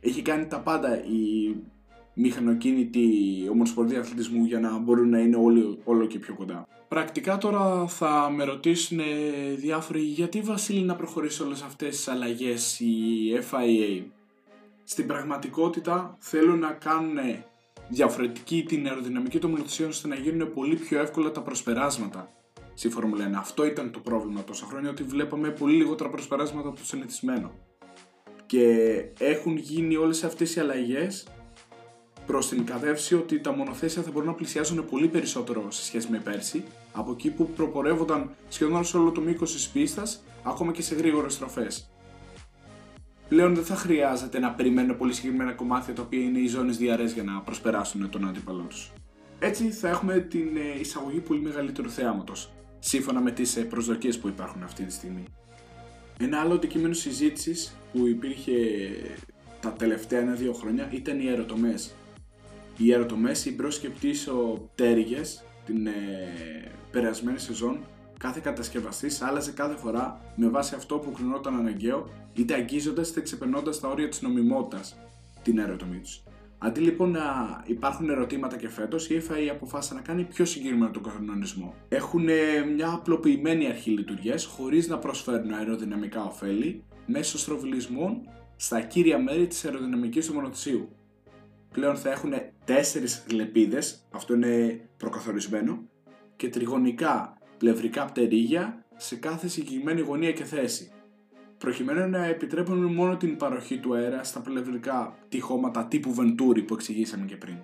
Έχει 0.00 0.22
κάνει 0.22 0.46
τα 0.46 0.60
πάντα 0.60 1.04
η 1.04 1.54
μηχανοκίνητη 2.14 3.08
ομοσπονδία 3.50 4.00
αθλητισμού 4.00 4.44
για 4.44 4.60
να 4.60 4.78
μπορούν 4.78 5.08
να 5.08 5.18
είναι 5.18 5.36
όλοι 5.36 5.78
όλο 5.84 6.06
και 6.06 6.18
πιο 6.18 6.34
κοντά. 6.34 6.66
Πρακτικά 6.88 7.38
τώρα 7.38 7.86
θα 7.86 8.30
με 8.34 8.44
ρωτήσουν 8.44 9.00
διάφοροι 9.56 10.00
γιατί 10.00 10.40
Βασίλη 10.40 10.84
να 10.84 10.96
προχωρήσει 10.96 11.42
όλες 11.42 11.62
αυτές 11.62 11.96
τις 11.96 12.08
αλλαγές 12.08 12.80
η 12.80 12.86
FIA. 13.50 14.02
στην 14.84 15.06
πραγματικότητα 15.06 16.16
θέλουν 16.18 16.58
να 16.58 16.70
κάνουν 16.72 17.18
διαφορετική 17.88 18.64
την 18.66 18.86
αεροδυναμική 18.86 19.38
των 19.38 19.50
μονοθεσιών 19.50 19.88
ώστε 19.88 20.08
να 20.08 20.14
γίνουν 20.14 20.52
πολύ 20.52 20.76
πιο 20.76 21.00
εύκολα 21.00 21.30
τα 21.30 21.42
προσπεράσματα 21.42 22.28
στη 22.74 22.88
Φόρμουλα 22.88 23.30
1. 23.30 23.32
Αυτό 23.36 23.66
ήταν 23.66 23.90
το 23.90 23.98
πρόβλημα 23.98 24.44
τόσα 24.44 24.66
χρόνια, 24.66 24.90
ότι 24.90 25.02
βλέπαμε 25.02 25.50
πολύ 25.50 25.76
λιγότερα 25.76 26.10
προσπεράσματα 26.10 26.68
από 26.68 26.78
το 26.78 26.84
συνηθισμένο. 26.84 27.52
Και 28.46 28.94
έχουν 29.18 29.56
γίνει 29.56 29.96
όλες 29.96 30.24
αυτές 30.24 30.54
οι 30.56 30.60
αλλαγές 30.60 31.26
προς 32.26 32.48
την 32.48 32.64
κατεύθυνση 32.64 33.14
ότι 33.14 33.40
τα 33.40 33.52
μονοθέσια 33.52 34.02
θα 34.02 34.10
μπορούν 34.10 34.28
να 34.28 34.34
πλησιάζουν 34.34 34.84
πολύ 34.90 35.08
περισσότερο 35.08 35.70
σε 35.70 35.84
σχέση 35.84 36.08
με 36.10 36.18
πέρσι, 36.18 36.64
από 36.92 37.10
εκεί 37.10 37.30
που 37.30 37.48
προπορεύονταν 37.50 38.30
σχεδόν 38.48 38.84
σε 38.84 38.96
όλο 38.96 39.10
το 39.10 39.20
μήκος 39.20 39.52
της 39.52 39.68
πίστας, 39.68 40.22
ακόμα 40.42 40.72
και 40.72 40.82
σε 40.82 40.94
γρήγορες 40.94 41.32
στροφές. 41.32 41.88
Πλέον 43.28 43.54
δεν 43.54 43.64
θα 43.64 43.74
χρειάζεται 43.74 44.38
να 44.38 44.50
περιμένουν 44.50 44.96
πολύ 44.96 45.12
συγκεκριμένα 45.12 45.52
κομμάτια 45.52 45.94
τα 45.94 46.02
οποία 46.02 46.20
είναι 46.20 46.38
οι 46.38 46.46
ζώνες 46.46 46.76
διαρρές 46.76 47.12
για 47.12 47.22
να 47.22 47.40
προσπεράσουν 47.40 48.10
τον 48.10 48.28
αντίπαλό 48.28 48.62
τους. 48.68 48.92
Έτσι 49.38 49.70
θα 49.70 49.88
έχουμε 49.88 50.18
την 50.18 50.56
ε, 50.56 50.80
εισαγωγή 50.80 51.18
πολύ 51.18 51.40
μεγαλύτερου 51.40 51.90
θεάματο, 51.90 52.32
σύμφωνα 52.78 53.20
με 53.20 53.30
τις 53.30 53.56
ε, 53.56 53.60
προσδοκίες 53.60 54.18
που 54.18 54.28
υπάρχουν 54.28 54.62
αυτή 54.62 54.84
τη 54.84 54.92
στιγμή. 54.92 55.24
Ένα 56.18 56.40
άλλο 56.40 56.54
αντικείμενο 56.54 56.94
συζήτησης 56.94 57.76
που 57.92 58.06
υπήρχε 58.06 58.52
τα 59.60 59.72
τελευταία 59.72 60.20
ένα-δύο 60.20 60.52
χρόνια 60.52 60.88
ήταν 60.90 61.20
οι 61.20 61.28
αεροτομές 61.28 61.94
οι 62.76 62.92
αεροτομές, 62.92 63.44
οι 63.44 63.54
μπρος 63.54 63.78
και 63.78 63.88
πίσω 63.88 64.32
πτέρυγες 64.74 65.44
την 65.64 65.86
ε, 65.86 65.92
περασμένη 66.90 67.38
σεζόν 67.38 67.78
κάθε 68.18 68.40
κατασκευαστής 68.42 69.22
άλλαζε 69.22 69.52
κάθε 69.52 69.76
φορά 69.76 70.20
με 70.36 70.48
βάση 70.48 70.74
αυτό 70.74 70.98
που 70.98 71.12
κρινόταν 71.12 71.54
αναγκαίο, 71.54 72.08
είτε 72.34 72.54
αγγίζοντας 72.54 73.08
είτε 73.10 73.20
ξεπερνώντας 73.20 73.80
τα 73.80 73.88
όρια 73.88 74.08
της 74.08 74.22
νομιμότητας 74.22 74.96
την 75.42 75.60
αεροτομή 75.60 75.98
του. 75.98 76.32
Αντί 76.58 76.80
λοιπόν 76.80 77.10
να 77.10 77.22
υπάρχουν 77.66 78.10
ερωτήματα 78.10 78.56
και 78.56 78.68
φέτος, 78.68 79.10
η 79.10 79.22
FAA 79.28 79.48
αποφάσισε 79.50 79.94
να 79.94 80.00
κάνει 80.00 80.24
πιο 80.24 80.44
συγκεκριμένο 80.44 80.90
τον 80.90 81.02
κανονισμό. 81.02 81.74
Έχουν 81.88 82.24
μια 82.74 82.90
απλοποιημένη 82.92 83.66
αρχή 83.66 83.90
λειτουργίας 83.90 84.44
χωρίς 84.44 84.88
να 84.88 84.98
προσφέρουν 84.98 85.52
αεροδυναμικά 85.52 86.24
ωφέλη 86.24 86.84
μέσω 87.06 87.38
στροβιλισμών 87.38 88.20
στα 88.56 88.80
κύρια 88.80 89.18
μέρη 89.18 89.46
της 89.46 89.64
αεροδυναμικής 89.64 90.26
του 90.26 90.34
μονοθεσίου 90.34 90.88
πλέον 91.74 91.96
θα 91.96 92.10
έχουν 92.10 92.32
τέσσερις 92.64 93.24
λεπίδες, 93.32 94.06
αυτό 94.10 94.34
είναι 94.34 94.80
προκαθορισμένο, 94.96 95.82
και 96.36 96.48
τριγωνικά 96.48 97.38
πλευρικά 97.58 98.04
πτερίγια 98.04 98.84
σε 98.96 99.16
κάθε 99.16 99.48
συγκεκριμένη 99.48 100.00
γωνία 100.00 100.32
και 100.32 100.44
θέση. 100.44 100.92
Προκειμένου 101.58 102.08
να 102.08 102.24
επιτρέπουν 102.24 102.94
μόνο 102.94 103.16
την 103.16 103.36
παροχή 103.36 103.78
του 103.78 103.94
αέρα 103.94 104.24
στα 104.24 104.40
πλευρικά 104.40 105.18
τυχώματα 105.28 105.86
τύπου 105.86 106.14
Venturi 106.18 106.66
που 106.66 106.74
εξηγήσαμε 106.74 107.24
και 107.24 107.36
πριν. 107.36 107.56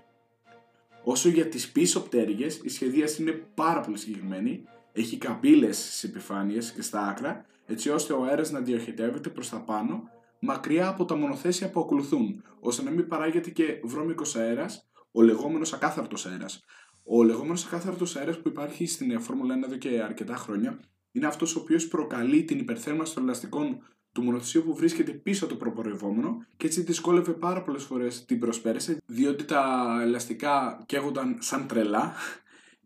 Όσο 1.04 1.28
για 1.28 1.48
τις 1.48 1.70
πίσω 1.70 2.00
πτέρυγες, 2.00 2.60
η 2.64 2.68
σχεδίαση 2.68 3.22
είναι 3.22 3.44
πάρα 3.54 3.80
πολύ 3.80 3.98
συγκεκριμένη, 3.98 4.64
έχει 4.92 5.18
καμπύλες 5.18 5.76
στις 5.76 6.04
επιφάνειες 6.04 6.72
και 6.72 6.82
στα 6.82 7.08
άκρα, 7.08 7.44
έτσι 7.66 7.90
ώστε 7.90 8.12
ο 8.12 8.24
αέρας 8.24 8.50
να 8.50 8.60
διοχετεύεται 8.60 9.28
προς 9.28 9.48
τα 9.48 9.60
πάνω 9.60 10.10
μακριά 10.40 10.88
από 10.88 11.04
τα 11.04 11.16
μονοθέσια 11.16 11.70
που 11.70 11.80
ακολουθούν, 11.80 12.42
ώστε 12.60 12.82
να 12.82 12.90
μην 12.90 13.08
παράγεται 13.08 13.50
και 13.50 13.80
βρώμικος 13.82 14.36
αέρας, 14.36 14.89
ο 15.12 15.22
λεγόμενος 15.22 15.72
ακάθαρτος 15.72 16.26
αέρας. 16.26 16.64
Ο 17.04 17.22
λεγόμενος 17.22 17.64
ακάθαρτος 17.64 18.16
αέρας 18.16 18.38
που 18.40 18.48
υπάρχει 18.48 18.86
στην 18.86 19.20
Φόρμουλα 19.20 19.54
1 19.54 19.62
εδώ 19.64 19.76
και 19.76 20.02
αρκετά 20.02 20.36
χρόνια 20.36 20.80
είναι 21.12 21.26
αυτός 21.26 21.56
ο 21.56 21.60
οποίος 21.60 21.88
προκαλεί 21.88 22.44
την 22.44 22.58
υπερθέρμανση 22.58 23.14
των 23.14 23.22
ελαστικών 23.22 23.82
του 24.12 24.22
μονοθεσίου 24.22 24.62
που 24.62 24.74
βρίσκεται 24.74 25.12
πίσω 25.12 25.44
από 25.44 25.54
το 25.54 25.58
προπορευόμενο 25.58 26.46
και 26.56 26.66
έτσι 26.66 26.82
δυσκόλευε 26.82 27.32
πάρα 27.32 27.62
πολλές 27.62 27.84
φορές 27.84 28.24
την 28.24 28.38
προσπέραση, 28.38 28.96
διότι 29.06 29.44
τα 29.44 29.98
ελαστικά 30.02 30.82
καίγονταν 30.86 31.36
σαν 31.40 31.66
τρελά 31.66 32.14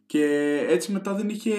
και 0.06 0.24
έτσι 0.68 0.92
μετά 0.92 1.14
δεν 1.14 1.28
είχε 1.28 1.54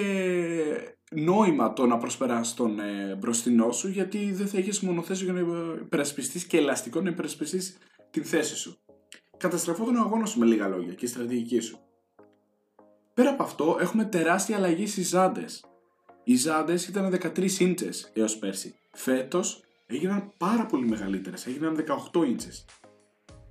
νόημα 1.10 1.72
το 1.72 1.86
να 1.86 1.98
προσπεράσεις 1.98 2.54
τον 2.54 2.78
ε, 2.78 3.16
μπροστινό 3.18 3.72
σου 3.72 3.88
γιατί 3.88 4.32
δεν 4.32 4.46
θα 4.46 4.58
έχει 4.58 4.84
μονοθέσιο 4.84 5.32
για 5.32 5.42
να 5.42 5.74
υπερασπιστείς 5.80 6.44
και 6.44 6.56
ελαστικό 6.56 7.00
να 7.00 7.10
υπερασπιστείς 7.10 7.78
την 8.10 8.24
θέση 8.24 8.56
σου. 8.56 8.78
Καταστρεφόταν 9.36 9.96
ο 9.96 10.00
αγώνας 10.00 10.30
σου 10.30 10.38
με 10.38 10.46
λίγα 10.46 10.68
λόγια 10.68 10.94
και 10.94 11.04
η 11.04 11.08
στρατηγική 11.08 11.60
σου. 11.60 11.78
Πέρα 13.14 13.30
από 13.30 13.42
αυτό, 13.42 13.76
έχουμε 13.80 14.04
τεράστια 14.04 14.56
αλλαγή 14.56 14.86
στις 14.86 15.08
ζάντες. 15.08 15.64
Οι 16.24 16.36
ζάντες 16.36 16.88
ήταν 16.88 17.10
13 17.10 17.60
ίντσε 17.60 17.90
έως 18.12 18.38
πέρσι. 18.38 18.74
Φέτος 18.92 19.64
έγιναν 19.86 20.32
πάρα 20.36 20.66
πολύ 20.66 20.86
μεγαλύτερες, 20.86 21.46
έγιναν 21.46 21.76
18 22.12 22.24
ίντσε. 22.24 22.50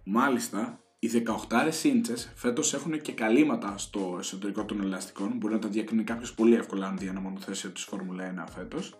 Μάλιστα, 0.03 0.79
οι 0.99 1.07
18 1.07 1.83
ίντσες 1.83 2.31
φέτος 2.35 2.73
έχουν 2.73 3.01
και 3.01 3.11
καλύματα 3.11 3.77
στο 3.77 4.15
εσωτερικό 4.19 4.65
των 4.65 4.81
ελαστικών, 4.81 5.37
μπορεί 5.37 5.53
να 5.53 5.59
τα 5.59 5.67
διακρίνει 5.67 6.03
κάποιος 6.03 6.33
πολύ 6.33 6.55
εύκολα 6.55 6.87
αν 6.87 6.97
δει 6.97 7.07
ένα 7.07 7.19
μονοθέσιο 7.19 7.69
της 7.69 7.83
Φόρμουλα 7.83 8.45
1 8.47 8.51
φέτος, 8.55 8.99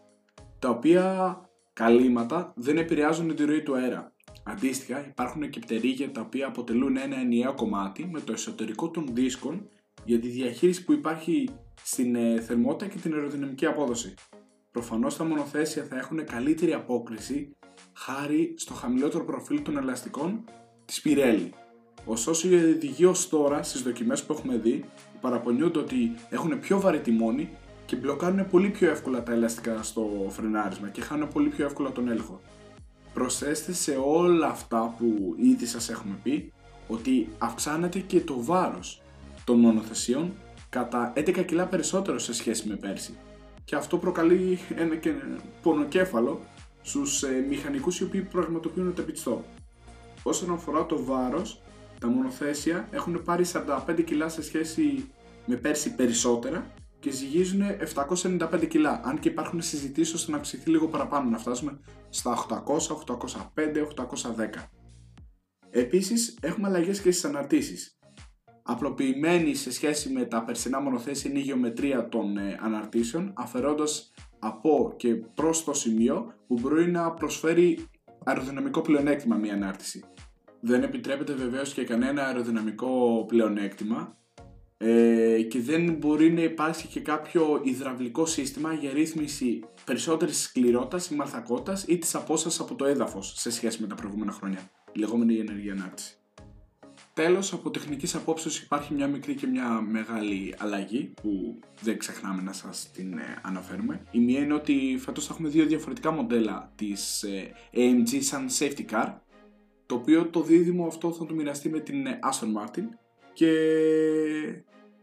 τα 0.59 0.69
οποία 0.69 1.39
καλύματα 1.73 2.53
δεν 2.55 2.77
επηρεάζουν 2.77 3.35
τη 3.35 3.45
ροή 3.45 3.61
του 3.61 3.75
αέρα. 3.75 4.14
Αντίστοιχα, 4.43 5.07
υπάρχουν 5.07 5.49
και 5.49 5.59
πτερίγια 5.59 6.11
τα 6.11 6.21
οποία 6.21 6.47
αποτελούν 6.47 6.97
ένα 6.97 7.19
ενιαίο 7.19 7.53
κομμάτι 7.53 8.09
με 8.11 8.21
το 8.21 8.31
εσωτερικό 8.31 8.89
των 8.89 9.07
δίσκων 9.11 9.69
για 10.03 10.19
τη 10.19 10.27
διαχείριση 10.27 10.83
που 10.83 10.93
υπάρχει 10.93 11.49
στην 11.83 12.15
ε, 12.15 12.39
θερμότητα 12.39 12.91
και 12.91 12.97
την 12.97 13.13
αεροδυναμική 13.13 13.65
απόδοση. 13.65 14.13
Προφανώς 14.71 15.15
τα 15.17 15.23
μονοθέσια 15.23 15.83
θα 15.83 15.97
έχουν 15.97 16.25
καλύτερη 16.25 16.73
απόκριση 16.73 17.55
χάρη 17.93 18.53
στο 18.57 18.73
χαμηλότερο 18.73 19.25
προφίλ 19.25 19.61
των 19.61 19.77
ελαστικών 19.77 20.43
της 20.85 21.01
Pirelli. 21.05 21.49
Ωστόσο, 22.05 22.49
οι 22.49 22.55
οδηγοί 22.55 23.05
ως 23.05 23.29
τώρα 23.29 23.63
στις 23.63 23.81
δοκιμές 23.81 24.23
που 24.23 24.33
έχουμε 24.33 24.57
δει 24.57 24.85
παραπονιούνται 25.21 25.79
ότι 25.79 26.15
έχουν 26.29 26.59
πιο 26.59 26.79
βαρύ 26.79 26.99
τιμόνι 26.99 27.49
και 27.85 27.95
μπλοκάρουν 27.95 28.49
πολύ 28.49 28.69
πιο 28.69 28.89
εύκολα 28.89 29.23
τα 29.23 29.31
ελαστικά 29.31 29.83
στο 29.83 30.27
φρενάρισμα 30.29 30.89
και 30.89 31.01
χάνουν 31.01 31.27
πολύ 31.27 31.49
πιο 31.49 31.65
εύκολα 31.65 31.91
τον 31.91 32.07
έλεγχο. 32.07 32.41
Προσθέστε 33.15 33.73
σε 33.73 33.97
όλα 34.05 34.47
αυτά 34.47 34.95
που 34.97 35.35
ήδη 35.37 35.65
σας 35.65 35.89
έχουμε 35.89 36.19
πει 36.23 36.53
ότι 36.87 37.29
αυξάνεται 37.37 37.99
και 37.99 38.21
το 38.21 38.43
βάρος 38.43 39.01
των 39.43 39.59
μονοθεσιών 39.59 40.33
κατά 40.69 41.13
11 41.15 41.45
κιλά 41.45 41.65
περισσότερο 41.65 42.19
σε 42.19 42.33
σχέση 42.33 42.67
με 42.67 42.75
πέρσι 42.75 43.17
και 43.63 43.75
αυτό 43.75 43.97
προκαλεί 43.97 44.59
ένα 44.75 44.95
και 44.95 45.13
πονοκέφαλο 45.61 46.39
στους 46.81 47.23
ε, 47.23 47.45
μηχανικούς 47.49 47.99
οι 47.99 48.03
οποίοι 48.03 48.21
πραγματοποιούν 48.21 48.93
τα 48.93 49.05
pit 49.07 49.23
stop. 49.23 49.39
Όσον 50.23 50.51
αφορά 50.53 50.85
το 50.85 51.03
βάρος, 51.03 51.61
τα 51.99 52.07
μονοθέσια 52.07 52.87
έχουν 52.91 53.23
πάρει 53.23 53.45
45 53.53 54.03
κιλά 54.05 54.29
σε 54.29 54.43
σχέση 54.43 55.09
με 55.45 55.55
πέρσι 55.55 55.95
περισσότερα 55.95 56.73
και 57.05 57.11
ζυγίζουν 57.11 57.61
795 57.95 58.67
κιλά. 58.67 59.01
Αν 59.03 59.19
και 59.19 59.29
υπάρχουν 59.29 59.61
συζητήσεις 59.61 60.13
ώστε 60.13 60.31
να 60.31 60.37
αυξηθεί 60.37 60.69
λίγο 60.69 60.87
παραπάνω, 60.87 61.29
να 61.29 61.37
φτάσουμε 61.37 61.79
στα 62.09 62.45
800, 62.49 62.95
805, 63.53 63.81
810. 63.81 64.69
Επίσης 65.69 66.37
έχουμε 66.41 66.67
αλλαγές 66.67 67.01
και 67.01 67.11
στις 67.11 67.25
αναρτήσεις. 67.25 67.99
Απλοποιημένη 68.63 69.55
σε 69.55 69.71
σχέση 69.71 70.09
με 70.09 70.25
τα 70.25 70.43
περσινά 70.43 70.79
μονοθέσια 70.81 71.29
είναι 71.29 71.39
η 71.39 71.41
γεωμετρία 71.41 72.09
των 72.09 72.37
ε, 72.37 72.59
αναρτήσεων, 72.61 73.33
αφαιρώντας 73.35 74.11
από 74.39 74.93
και 74.97 75.15
προς 75.15 75.63
το 75.63 75.73
σημείο 75.73 76.33
που 76.47 76.59
μπορεί 76.59 76.91
να 76.91 77.11
προσφέρει 77.11 77.87
αεροδυναμικό 78.23 78.81
πλεονέκτημα 78.81 79.35
μια 79.35 79.53
ανάρτηση 79.53 80.03
δεν 80.65 80.83
επιτρέπεται 80.83 81.33
βεβαίως 81.33 81.73
και 81.73 81.83
κανένα 81.83 82.25
αεροδυναμικό 82.25 83.23
πλεονέκτημα 83.27 84.17
ε, 84.77 85.41
και 85.41 85.61
δεν 85.61 85.93
μπορεί 85.93 86.31
να 86.31 86.41
υπάρξει 86.41 86.87
και 86.87 86.99
κάποιο 86.99 87.61
υδραυλικό 87.63 88.25
σύστημα 88.25 88.73
για 88.73 88.93
ρύθμιση 88.93 89.63
περισσότερης 89.85 90.41
σκληρότητας 90.41 91.09
ή 91.09 91.15
μαλθακότητας 91.15 91.83
ή 91.87 91.97
της 91.97 92.15
απόστασης 92.15 92.59
από 92.59 92.75
το 92.75 92.85
έδαφος 92.85 93.33
σε 93.35 93.51
σχέση 93.51 93.81
με 93.81 93.87
τα 93.87 93.95
προηγούμενα 93.95 94.31
χρόνια, 94.31 94.59
η 94.91 94.99
λεγόμενη 94.99 95.37
ενεργή 95.37 95.69
ανάρτηση. 95.69 96.17
Τέλος, 97.13 97.53
από 97.53 97.71
τεχνικής 97.71 98.15
απόψεως 98.15 98.59
υπάρχει 98.59 98.93
μια 98.93 99.07
μικρή 99.07 99.35
και 99.35 99.47
μια 99.47 99.81
μεγάλη 99.81 100.55
αλλαγή 100.57 101.13
που 101.21 101.59
δεν 101.81 101.97
ξεχνάμε 101.97 102.41
να 102.41 102.53
σας 102.53 102.91
την 102.91 103.17
ε, 103.17 103.41
αναφέρουμε. 103.41 104.01
Η 104.11 104.19
μία 104.19 104.39
είναι 104.39 104.53
ότι 104.53 104.97
φέτος 104.99 105.25
θα 105.25 105.33
έχουμε 105.33 105.49
δύο 105.49 105.65
διαφορετικά 105.65 106.11
μοντέλα 106.11 106.71
της 106.75 107.23
ε, 107.23 107.51
AMG 107.73 108.17
σαν 108.19 108.47
safety 108.59 108.85
car 108.91 109.13
το 109.85 109.95
οποίο 109.95 110.25
το 110.25 110.41
δίδυμο 110.41 110.87
αυτό 110.87 111.11
θα 111.11 111.25
το 111.25 111.33
μοιραστεί 111.33 111.69
με 111.69 111.79
την 111.79 112.05
ε, 112.05 112.19
Aston 112.31 112.61
Martin 112.61 112.83
και 113.35 113.51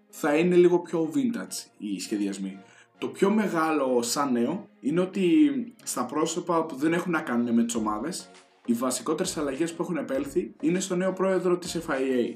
θα 0.09 0.37
είναι 0.37 0.57
λίγο 0.57 0.79
πιο 0.79 1.13
vintage 1.15 1.71
οι 1.79 2.01
σχεδιασμοί. 2.01 2.59
Το 2.99 3.09
πιο 3.09 3.31
μεγάλο 3.31 4.03
σαν 4.03 4.33
νέο 4.33 4.69
είναι 4.81 5.01
ότι 5.01 5.29
στα 5.83 6.05
πρόσωπα 6.05 6.65
που 6.65 6.77
δεν 6.77 6.93
έχουν 6.93 7.13
να 7.13 7.21
κάνουν 7.21 7.55
με 7.55 7.65
τις 7.65 7.75
ομάδες 7.75 8.31
οι 8.65 8.73
βασικότερες 8.73 9.37
αλλαγές 9.37 9.73
που 9.73 9.83
έχουν 9.83 9.97
επέλθει 9.97 10.55
είναι 10.61 10.81
στο 10.81 10.97
νέο 10.97 11.13
πρόεδρο 11.13 11.59
της 11.59 11.79
FIA. 11.87 12.35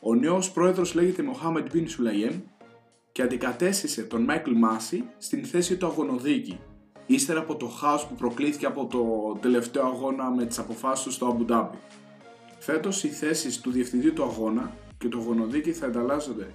Ο 0.00 0.14
νέος 0.14 0.50
πρόεδρος 0.50 0.94
λέγεται 0.94 1.24
Mohamed 1.32 1.74
Bin 1.74 1.84
Sulayem 1.84 2.40
και 3.12 3.22
αντικατέστησε 3.22 4.02
τον 4.02 4.26
Michael 4.30 4.64
Massey 4.64 5.02
στην 5.18 5.44
θέση 5.44 5.76
του 5.76 5.86
αγωνοδίκη 5.86 6.58
ύστερα 7.06 7.40
από 7.40 7.56
το 7.56 7.66
χάος 7.66 8.06
που 8.06 8.14
προκλήθηκε 8.14 8.66
από 8.66 8.86
το 8.86 9.32
τελευταίο 9.40 9.86
αγώνα 9.86 10.30
με 10.30 10.46
τις 10.46 10.58
αποφάσεις 10.58 11.04
του 11.04 11.12
στο 11.12 11.36
Abu 11.38 11.52
Dhabi. 11.52 11.76
Φέτος 12.58 13.04
οι 13.04 13.08
θέσεις 13.08 13.60
του 13.60 13.70
διευθυντή 13.70 14.10
του 14.10 14.22
αγώνα 14.22 14.72
και 14.98 15.08
του 15.08 15.18
αγωνοδίκη 15.18 15.72
θα 15.72 15.86
ενταλλάσσονται 15.86 16.46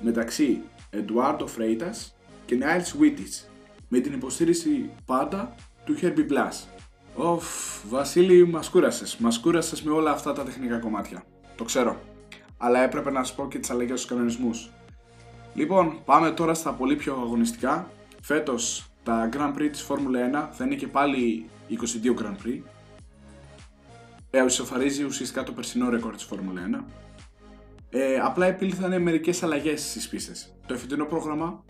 μεταξύ 0.00 0.62
Εντουάρντο 0.90 1.46
Φρέιτας 1.46 2.16
και 2.44 2.56
Νάιλς 2.56 2.96
Βίτης 2.96 3.50
με 3.88 4.00
την 4.00 4.12
υποστήριξη 4.12 4.90
πάντα 5.04 5.54
του 5.84 5.96
Herbie 6.00 6.32
Blas. 6.32 6.66
Οφ, 7.14 7.46
Βασίλη, 7.88 8.46
μας 8.46 8.68
κούρασες. 8.68 9.16
Μας 9.16 9.38
κούρασες 9.38 9.82
με 9.82 9.92
όλα 9.92 10.10
αυτά 10.10 10.32
τα 10.32 10.42
τεχνικά 10.42 10.78
κομμάτια. 10.78 11.24
Το 11.56 11.64
ξέρω. 11.64 12.00
Αλλά 12.58 12.82
έπρεπε 12.82 13.10
να 13.10 13.24
σου 13.24 13.34
πω 13.34 13.48
και 13.48 13.58
τις 13.58 13.70
αλλαγές 13.70 13.98
στους 14.00 14.10
κανονισμούς. 14.10 14.70
Λοιπόν, 15.54 15.98
πάμε 16.04 16.30
τώρα 16.30 16.54
στα 16.54 16.72
πολύ 16.72 16.96
πιο 16.96 17.12
αγωνιστικά. 17.12 17.90
Φέτος 18.20 18.90
τα 19.02 19.28
Grand 19.32 19.54
Prix 19.54 19.68
της 19.70 19.82
Φόρμουλα 19.82 20.48
1 20.50 20.54
θα 20.56 20.64
είναι 20.64 20.74
και 20.74 20.86
πάλι 20.86 21.48
22 21.68 22.14
Grand 22.14 22.46
Prix. 22.46 22.60
Ε, 24.30 24.44
ισοφαρίζει 24.44 25.04
ουσιαστικά 25.04 25.42
το 25.42 25.52
περσινό 25.52 25.90
ρεκόρ 25.90 26.14
της 26.14 26.24
Φόρμουλα 26.24 26.62
1. 26.62 26.84
Ε, 27.98 28.18
απλά 28.18 28.46
επήλθαν 28.46 29.02
μερικές 29.02 29.42
αλλαγές 29.42 29.90
στις 29.90 30.08
πίστες. 30.08 30.56
Το 30.66 30.74
εφητινό 30.74 31.04
πρόγραμμα, 31.04 31.64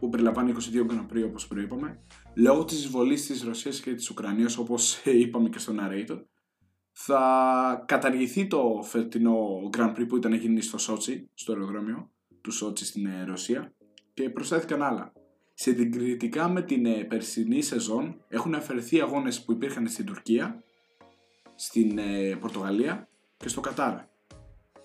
που 0.00 0.08
περιλαμβάνει 0.08 0.50
22 0.50 0.86
Grand 0.90 1.06
Prix 1.12 1.24
όπως 1.24 1.46
προείπαμε, 1.46 2.00
λόγω 2.34 2.64
της 2.64 2.78
εισβολής 2.78 3.26
της 3.26 3.42
Ρωσίας 3.42 3.80
και 3.80 3.94
της 3.94 4.10
Ουκρανίας, 4.10 4.58
όπως 4.58 5.02
είπαμε 5.22 5.48
και 5.48 5.58
στο 5.58 5.72
narrator, 5.80 6.24
θα 6.92 7.84
καταργηθεί 7.86 8.46
το 8.46 8.80
φετινό 8.82 9.70
Grand 9.76 9.94
Prix 9.94 10.08
που 10.08 10.16
ήταν 10.16 10.30
να 10.30 10.36
γίνει 10.36 10.60
στο 10.60 10.78
Σότσι, 10.78 11.30
στο 11.34 11.52
αεροδρόμιο 11.52 12.10
του 12.40 12.50
Σότσι 12.50 12.84
στην 12.84 13.06
ε, 13.06 13.24
Ρωσία 13.24 13.72
και 14.14 14.30
προσθέθηκαν 14.30 14.82
άλλα. 14.82 15.12
Συγκριτικά 15.54 16.48
με 16.48 16.62
την 16.62 16.86
ε, 16.86 17.04
περσινή 17.04 17.62
σεζόν 17.62 18.24
έχουν 18.28 18.54
αφαιρεθεί 18.54 19.00
αγώνες 19.00 19.44
που 19.44 19.52
υπήρχαν 19.52 19.88
στην 19.88 20.04
Τουρκία, 20.04 20.62
στην 21.54 21.98
ε, 21.98 22.36
Πορτογαλία 22.40 23.08
και 23.36 23.48
στο 23.48 23.60
Κατάρα. 23.60 24.08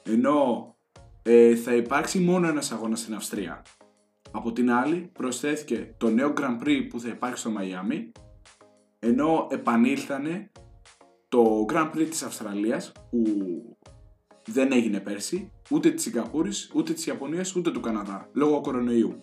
Ενώ 0.03 0.72
θα 1.63 1.75
υπάρξει 1.75 2.19
μόνο 2.19 2.47
ένας 2.47 2.71
αγώνας 2.71 2.99
στην 2.99 3.15
Αυστρία. 3.15 3.61
Από 4.31 4.51
την 4.51 4.71
άλλη 4.71 5.09
προσθέθηκε 5.13 5.93
το 5.97 6.09
νέο 6.09 6.33
Grand 6.37 6.63
Prix 6.63 6.87
που 6.89 6.99
θα 6.99 7.07
υπάρχει 7.07 7.37
στο 7.37 7.49
Μαϊάμι 7.49 8.11
ενώ 8.99 9.47
επανήλθανε 9.51 10.51
το 11.29 11.65
Grand 11.69 11.91
Prix 11.91 12.07
της 12.09 12.23
Αυστραλίας 12.23 12.91
που 13.09 13.25
δεν 14.45 14.71
έγινε 14.71 14.99
πέρσι, 14.99 15.51
ούτε 15.69 15.91
της 15.91 16.03
Σιγκαπούρης, 16.03 16.71
ούτε 16.73 16.93
της 16.93 17.05
Ιαπωνίας, 17.05 17.55
ούτε 17.55 17.71
του 17.71 17.79
Καναδά, 17.79 18.29
λόγω 18.33 18.61
κορονοϊού. 18.61 19.21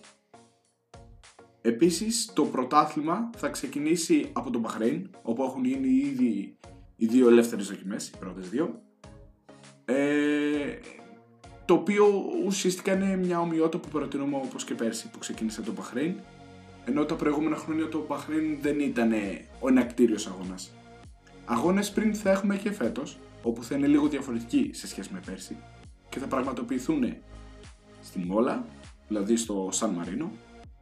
Επίσης, 1.61 2.31
το 2.33 2.45
πρωτάθλημα 2.45 3.29
θα 3.37 3.49
ξεκινήσει 3.49 4.29
από 4.33 4.49
το 4.49 4.59
Μπαχρέιν, 4.59 5.09
όπου 5.21 5.43
έχουν 5.43 5.65
γίνει 5.65 5.87
ήδη 5.87 6.57
οι 6.95 7.05
δύο 7.05 7.27
ελεύθερες 7.27 7.67
δοκιμές, 7.67 8.07
οι 8.07 8.17
πρώτες 8.19 8.49
δύο. 8.49 8.81
Ε, 9.85 10.79
το 11.71 11.77
οποίο 11.77 12.05
ουσιαστικά 12.45 12.93
είναι 12.93 13.17
μια 13.17 13.39
ομοιότητα 13.39 13.77
που 13.77 13.87
προτείνουμε 13.87 14.35
όπως 14.35 14.63
και 14.63 14.73
πέρσι 14.73 15.09
που 15.09 15.19
ξεκίνησε 15.19 15.61
το 15.61 15.71
Μπαχρέιν, 15.71 16.15
ενώ 16.85 17.05
τα 17.05 17.15
προηγούμενα 17.15 17.55
χρόνια 17.55 17.87
το 17.87 18.05
Μπαχρέιν 18.07 18.57
δεν 18.61 18.79
ήταν 18.79 19.11
ο 19.59 19.67
ενακτήριος 19.67 20.27
αγώνας. 20.27 20.71
Αγώνες 21.45 21.91
πριν 21.91 22.15
θα 22.15 22.31
έχουμε 22.31 22.55
και 22.57 22.71
φέτος, 22.71 23.17
όπου 23.43 23.63
θα 23.63 23.75
είναι 23.75 23.87
λίγο 23.87 24.07
διαφορετικοί 24.07 24.69
σε 24.73 24.87
σχέση 24.87 25.09
με 25.13 25.21
πέρσι 25.25 25.57
και 26.09 26.19
θα 26.19 26.27
πραγματοποιηθούν 26.27 27.15
στην 28.01 28.21
Μόλα, 28.21 28.65
δηλαδή 29.07 29.35
στο 29.35 29.69
Σαν 29.71 29.89
Μαρίνο, 29.89 30.31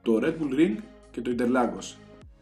το 0.01 0.19
Red 0.23 0.33
Bull 0.41 0.59
Ring 0.59 0.75
και 1.11 1.21
το 1.21 1.35
Interlagos, 1.37 1.95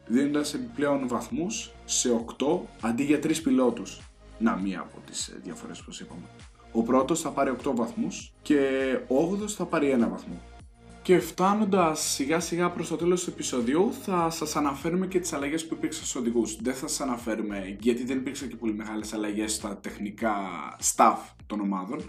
δίνοντας 0.08 0.54
επιπλέον 0.54 1.08
βαθμούς 1.08 1.72
σε 1.86 2.26
8 2.40 2.60
αντί 2.82 3.04
για 3.04 3.20
3 3.20 3.42
πιλότους. 3.44 4.02
Να, 4.40 4.56
μία 4.56 4.80
από 4.80 5.02
τις 5.06 5.28
ε, 5.28 5.40
διαφορές 5.44 5.82
που 5.82 5.92
είπαμε. 6.02 6.26
Ο 6.72 6.84
πρώτος 6.84 7.22
θα 7.22 7.30
πάρει 7.30 7.56
8 7.64 7.72
βαθμούς 7.76 8.34
και 8.42 8.60
ο 9.08 9.32
8ος 9.32 9.52
θα 9.52 9.66
πάρει 9.66 9.96
1 10.00 10.10
βαθμό. 10.10 10.42
Και 11.02 11.20
φτάνοντας 11.20 12.00
σιγά 12.00 12.40
σιγά 12.40 12.70
προς 12.72 12.88
το 12.88 12.96
τέλος 12.96 13.24
του 13.24 13.30
επεισοδίου, 13.30 13.94
θα 14.02 14.30
σας 14.30 14.56
αναφέρουμε 14.56 15.08
και 15.08 15.20
τις 15.20 15.34
αλλαγές 15.34 15.68
που 15.68 15.74
υπήρξαν 15.74 16.06
στους 16.06 16.22
οδηγούς. 16.22 16.56
Δεν 16.56 16.74
θα 16.74 16.88
σας 16.88 17.02
αναφέρουμε 17.02 17.78
γιατί 17.80 18.04
δεν 18.04 18.18
υπήρξαν 18.18 18.48
και 18.50 18.56
πολύ 18.56 18.74
μεγάλες 18.74 19.14
αλλαγές 19.14 19.54
στα 19.54 19.78
τεχνικά 19.78 20.36
staff 20.96 21.18
των 21.46 21.60
ομάδων 21.60 22.02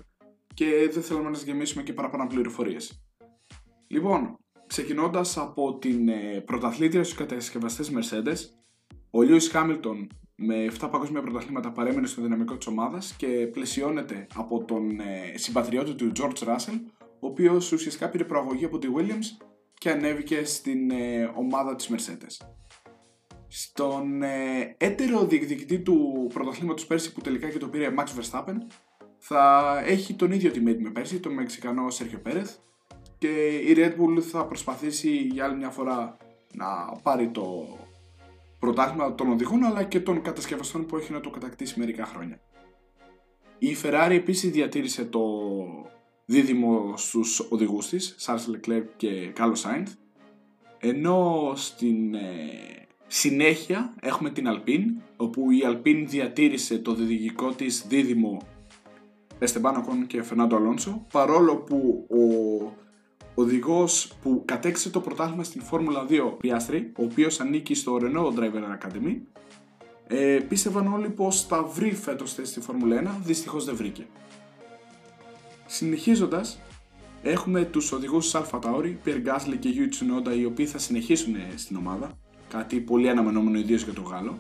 και 0.55 0.91
δεν 0.93 1.03
θέλουμε 1.03 1.29
να 1.29 1.35
σας 1.35 1.45
γεμίσουμε 1.45 1.83
και 1.83 1.93
παραπάνω 1.93 2.27
πληροφορίες. 2.27 3.03
Λοιπόν, 3.87 4.37
ξεκινώντας 4.67 5.39
από 5.39 5.79
την 5.79 6.09
ε, 6.09 6.43
πρωταθλήτρια 6.45 7.05
στους 7.05 7.17
κατασκευαστές 7.17 7.91
Mercedes, 7.95 8.39
ο 9.11 9.19
Lewis 9.19 9.53
Hamilton 9.53 10.07
με 10.41 10.71
7 10.81 10.89
παγκόσμια 10.91 11.23
πρωταθλήματα 11.23 11.71
παρέμενε 11.71 12.07
στο 12.07 12.23
δυναμικό 12.23 12.57
της 12.57 12.67
ομάδας 12.67 13.15
και 13.17 13.27
πλαισιώνεται 13.27 14.27
από 14.35 14.65
τον 14.65 15.01
ε, 15.01 15.33
συμπατριώτη 15.35 15.95
του 15.95 16.13
George 16.17 16.47
Russell, 16.47 16.81
ο 17.01 17.27
οποίος 17.27 17.73
ουσιαστικά 17.73 18.09
πήρε 18.09 18.25
προαγωγή 18.25 18.65
από 18.65 18.79
τη 18.79 18.89
Williams 18.97 19.47
και 19.79 19.91
ανέβηκε 19.91 20.45
στην 20.45 20.91
ε, 20.91 21.33
ομάδα 21.35 21.75
της 21.75 21.91
Mercedes. 21.93 22.47
Στον 23.49 24.23
ε, 24.23 24.75
έτερο 24.77 25.27
διεκδικητή 25.27 25.79
του 25.79 26.31
πρωταθλήματος 26.35 26.87
πέρσι 26.87 27.13
που 27.13 27.21
τελικά 27.21 27.49
και 27.49 27.59
το 27.59 27.69
πήρε 27.69 27.95
Max 27.99 28.05
Verstappen 28.05 28.57
θα 29.19 29.75
έχει 29.87 30.15
τον 30.15 30.33
ίδιο 30.33 30.51
teammate 30.55 30.79
με 30.79 30.91
πέρσι, 30.91 31.21
τον 31.21 31.33
Μεξικανό 31.33 31.87
Sergio 31.87 32.29
Perez 32.29 32.47
και 33.19 33.47
η 33.47 33.75
Red 33.77 33.93
Bull 33.93 34.21
θα 34.21 34.47
προσπαθήσει 34.47 35.11
για 35.11 35.45
άλλη 35.45 35.57
μια 35.57 35.71
φορά 35.71 36.17
να 36.55 36.67
πάρει 37.03 37.29
το 37.29 37.67
πρωτάθλημα 38.59 39.15
των 39.15 39.31
οδηγών 39.31 39.65
αλλά 39.65 39.83
και 39.83 40.01
των 40.01 40.23
κατασκευαστών 40.23 40.87
που 40.87 40.97
έχει 40.97 41.13
να 41.13 41.21
το 41.21 41.31
κατακτήσει 41.31 41.79
μερικά 41.79 42.05
χρόνια. 42.05 42.41
Η 43.59 43.77
Ferrari 43.83 44.11
επίσης 44.11 44.51
διατήρησε 44.51 45.05
το 45.05 45.21
δίδυμο 46.25 46.97
στους 46.97 47.47
οδηγούς 47.51 47.89
της, 47.89 48.17
Charles 48.21 48.55
Leclerc 48.55 48.85
και 48.97 49.33
Carlos 49.37 49.63
Sainz, 49.63 49.87
ενώ 50.79 51.53
στην 51.57 52.15
ε, 52.15 52.21
συνέχεια 53.07 53.95
έχουμε 54.01 54.31
την 54.31 54.47
Alpine, 54.49 55.03
όπου 55.17 55.51
η 55.51 55.61
Alpine 55.65 56.05
διατήρησε 56.07 56.79
το 56.79 56.95
διδυγικό 56.95 57.53
της 57.53 57.85
δίδυμο 57.89 58.39
Esteban 59.39 59.75
Ocon 59.75 60.07
και 60.07 60.25
Fernando 60.31 60.53
Alonso, 60.53 61.01
παρόλο 61.13 61.57
που 61.57 62.07
ο 62.11 62.87
οδηγός 63.41 64.13
που 64.23 64.43
κατέξε 64.45 64.91
το 64.91 65.01
πρωτάθλημα 65.01 65.45
στην 65.45 65.63
Φόρμουλα 65.63 66.07
2, 66.09 66.37
Piastri, 66.43 66.83
ο 66.97 67.03
οποίος 67.03 67.41
ανήκει 67.41 67.75
στο 67.75 67.99
Renault 68.01 68.39
Driver 68.39 68.63
Academy, 68.79 69.17
ε, 70.07 70.39
πίστευαν 70.49 70.93
όλοι 70.93 71.09
πως 71.09 71.47
θα 71.47 71.63
βρει 71.63 71.95
φέτος 71.95 72.35
θέση 72.35 72.51
στη 72.51 72.61
Φόρμουλα 72.61 72.97
1, 72.97 73.23
δυστυχώς 73.23 73.65
δεν 73.65 73.77
βρήκε. 73.77 74.07
Συνεχίζοντας, 75.67 76.61
έχουμε 77.23 77.65
τους 77.65 77.93
οδηγούς 77.93 78.31
της 78.31 78.41
Alpha 78.41 78.59
Tauri, 78.59 78.95
Pierre 79.05 79.23
Gasly 79.27 79.57
και 79.59 79.69
Yuji 79.75 79.89
Tsunoda, 79.95 80.37
οι 80.39 80.45
οποίοι 80.45 80.67
θα 80.67 80.79
συνεχίσουν 80.79 81.35
στην 81.55 81.77
ομάδα. 81.77 82.19
Κάτι 82.49 82.81
πολύ 82.81 83.09
αναμενόμενο 83.09 83.59
ιδίως 83.59 83.83
για 83.83 83.93
τον 83.93 84.05
Γάλλο. 84.05 84.39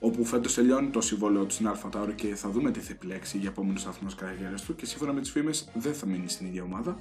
Όπου 0.00 0.24
φέτος 0.24 0.54
τελειώνει 0.54 0.88
το 0.88 1.00
συμβόλαιο 1.00 1.44
του 1.44 1.52
στην 1.54 1.70
Alpha 1.72 1.90
Tauri 1.96 2.14
και 2.14 2.34
θα 2.34 2.50
δούμε 2.50 2.70
τι 2.70 2.80
θα 2.80 2.92
επιλέξει 2.92 3.38
για 3.38 3.48
επόμενο 3.48 3.78
σταθμό 3.78 4.08
καριέρα 4.16 4.56
του 4.66 4.74
και 4.74 4.86
σύμφωνα 4.86 5.12
με 5.12 5.20
τις 5.20 5.30
φήμες 5.30 5.68
δεν 5.74 5.94
θα 5.94 6.06
μείνει 6.06 6.28
στην 6.28 6.46
ίδια 6.46 6.62
ομάδα. 6.62 6.98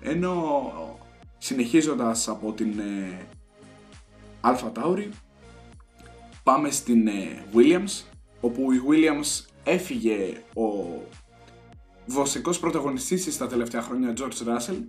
Ενώ 0.00 0.72
συνεχίζοντας 1.38 2.28
από 2.28 2.52
την 2.52 2.78
ε, 2.78 3.26
Alpha 4.40 4.72
Tauri, 4.72 5.08
πάμε 6.42 6.70
στην 6.70 7.06
ε, 7.06 7.44
Williams, 7.54 8.04
όπου 8.40 8.72
η 8.72 8.80
Williams 8.88 9.44
έφυγε 9.64 10.42
ο 10.54 11.00
βασικός 12.06 12.58
πρωταγωνιστής 12.58 13.34
στα 13.34 13.46
τελευταία 13.46 13.82
χρόνια 13.82 14.12
George 14.16 14.46
Russell 14.46 14.82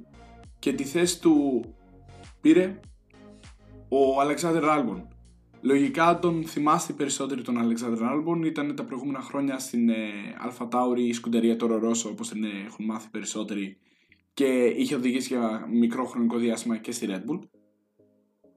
και 0.59 0.73
τη 0.73 0.83
θέση 0.83 1.21
του 1.21 1.65
πήρε 2.41 2.79
ο 3.89 4.21
Alexander 4.21 4.63
Albon. 4.63 5.01
Λογικά 5.61 6.19
τον 6.19 6.43
θυμάστε 6.45 6.93
περισσότεροι 6.93 7.41
τον 7.41 7.57
Alexander 7.57 8.01
Albon, 8.01 8.45
ήταν 8.45 8.75
τα 8.75 8.83
προηγούμενα 8.83 9.21
χρόνια 9.21 9.59
στην 9.59 9.89
ε, 9.89 9.95
Alpha 10.47 10.69
Tauri 10.69 10.99
η 10.99 11.13
σκουντερία 11.13 11.55
Toro 11.59 11.83
Rosso 11.83 12.09
όπως 12.09 12.29
την 12.29 12.43
ε, 12.43 12.47
έχουν 12.65 12.85
μάθει 12.85 13.09
περισσότεροι 13.09 13.77
και 14.33 14.65
είχε 14.65 14.95
οδηγήσει 14.95 15.27
για 15.27 15.67
μικρό 15.71 16.05
χρονικό 16.05 16.37
διάστημα 16.37 16.77
και 16.77 16.91
στη 16.91 17.07
Red 17.09 17.31
Bull 17.31 17.39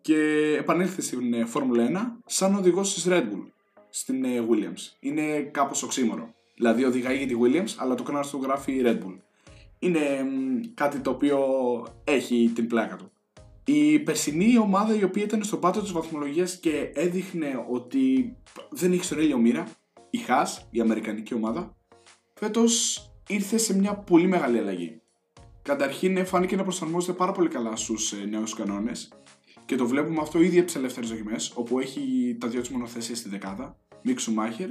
και 0.01 0.17
επανήλθε 0.59 1.01
στην 1.01 1.35
ε, 1.35 1.45
Φόρμουλα 1.45 2.17
1 2.17 2.23
σαν 2.27 2.55
οδηγός 2.55 2.95
της 2.95 3.07
Red 3.09 3.23
Bull 3.23 3.47
στην 3.91 4.25
ε, 4.25 4.47
Williams. 4.51 4.97
Είναι 5.01 5.41
κάπως 5.41 5.83
οξύμορο. 5.83 6.35
Δηλαδή 6.55 6.85
οδηγάει 6.85 7.17
για 7.17 7.27
τη 7.27 7.35
Williams, 7.43 7.75
αλλά 7.77 7.95
το 7.95 8.03
κανάλι 8.03 8.27
του 8.31 8.41
γράφει 8.43 8.83
Red 8.85 8.99
Bull. 8.99 9.19
Είναι 9.79 10.01
κάτι 10.75 10.99
το 10.99 11.11
οποίο 11.11 11.39
έχει 12.05 12.51
την 12.55 12.67
πλάκα 12.67 12.97
του. 12.97 13.11
Η 13.65 13.99
περσινή 13.99 14.59
ομάδα 14.59 14.95
η 14.95 15.05
οποία 15.05 15.23
ήταν 15.23 15.43
στο 15.43 15.57
πάτο 15.57 15.81
της 15.81 15.93
βαθμολογίας 15.93 16.57
και 16.57 16.91
έδειχνε 16.95 17.65
ότι 17.71 18.37
δεν 18.71 18.93
έχει 18.93 19.05
στον 19.05 19.19
ήλιο 19.19 19.39
μοίρα, 19.39 19.67
η 20.11 20.19
Haas, 20.29 20.63
η 20.71 20.81
αμερικανική 20.81 21.35
ομάδα, 21.35 21.77
φέτος 22.35 23.05
ήρθε 23.29 23.57
σε 23.59 23.77
μια 23.79 23.95
πολύ 23.95 24.27
μεγάλη 24.27 24.59
αλλαγή. 24.59 25.01
Καταρχήν 25.65 26.27
φάνηκε 26.27 26.57
να 26.57 26.63
προσαρμόζεται 26.63 27.13
πάρα 27.13 27.33
πολύ 27.33 27.49
καλά 27.49 27.77
στους 27.77 28.13
ε, 28.13 28.17
νέους 28.17 28.55
κανόνες 28.55 29.13
Και 29.65 29.77
το 29.77 29.87
βλέπουμε 29.87 30.21
αυτό 30.21 30.41
ήδη 30.41 30.57
από 30.57 30.67
τις 30.67 30.77
ελεύθερες 30.77 31.11
δοκιμές, 31.11 31.53
όπου 31.55 31.79
έχει 31.79 32.37
τα 32.41 32.49
δύο 32.49 32.61
της 32.61 32.69
μονοθέσια 32.69 33.15
στη 33.15 33.29
δεκάδα, 33.29 33.77
Μικ 34.03 34.19
Σουμάχερ, 34.19 34.69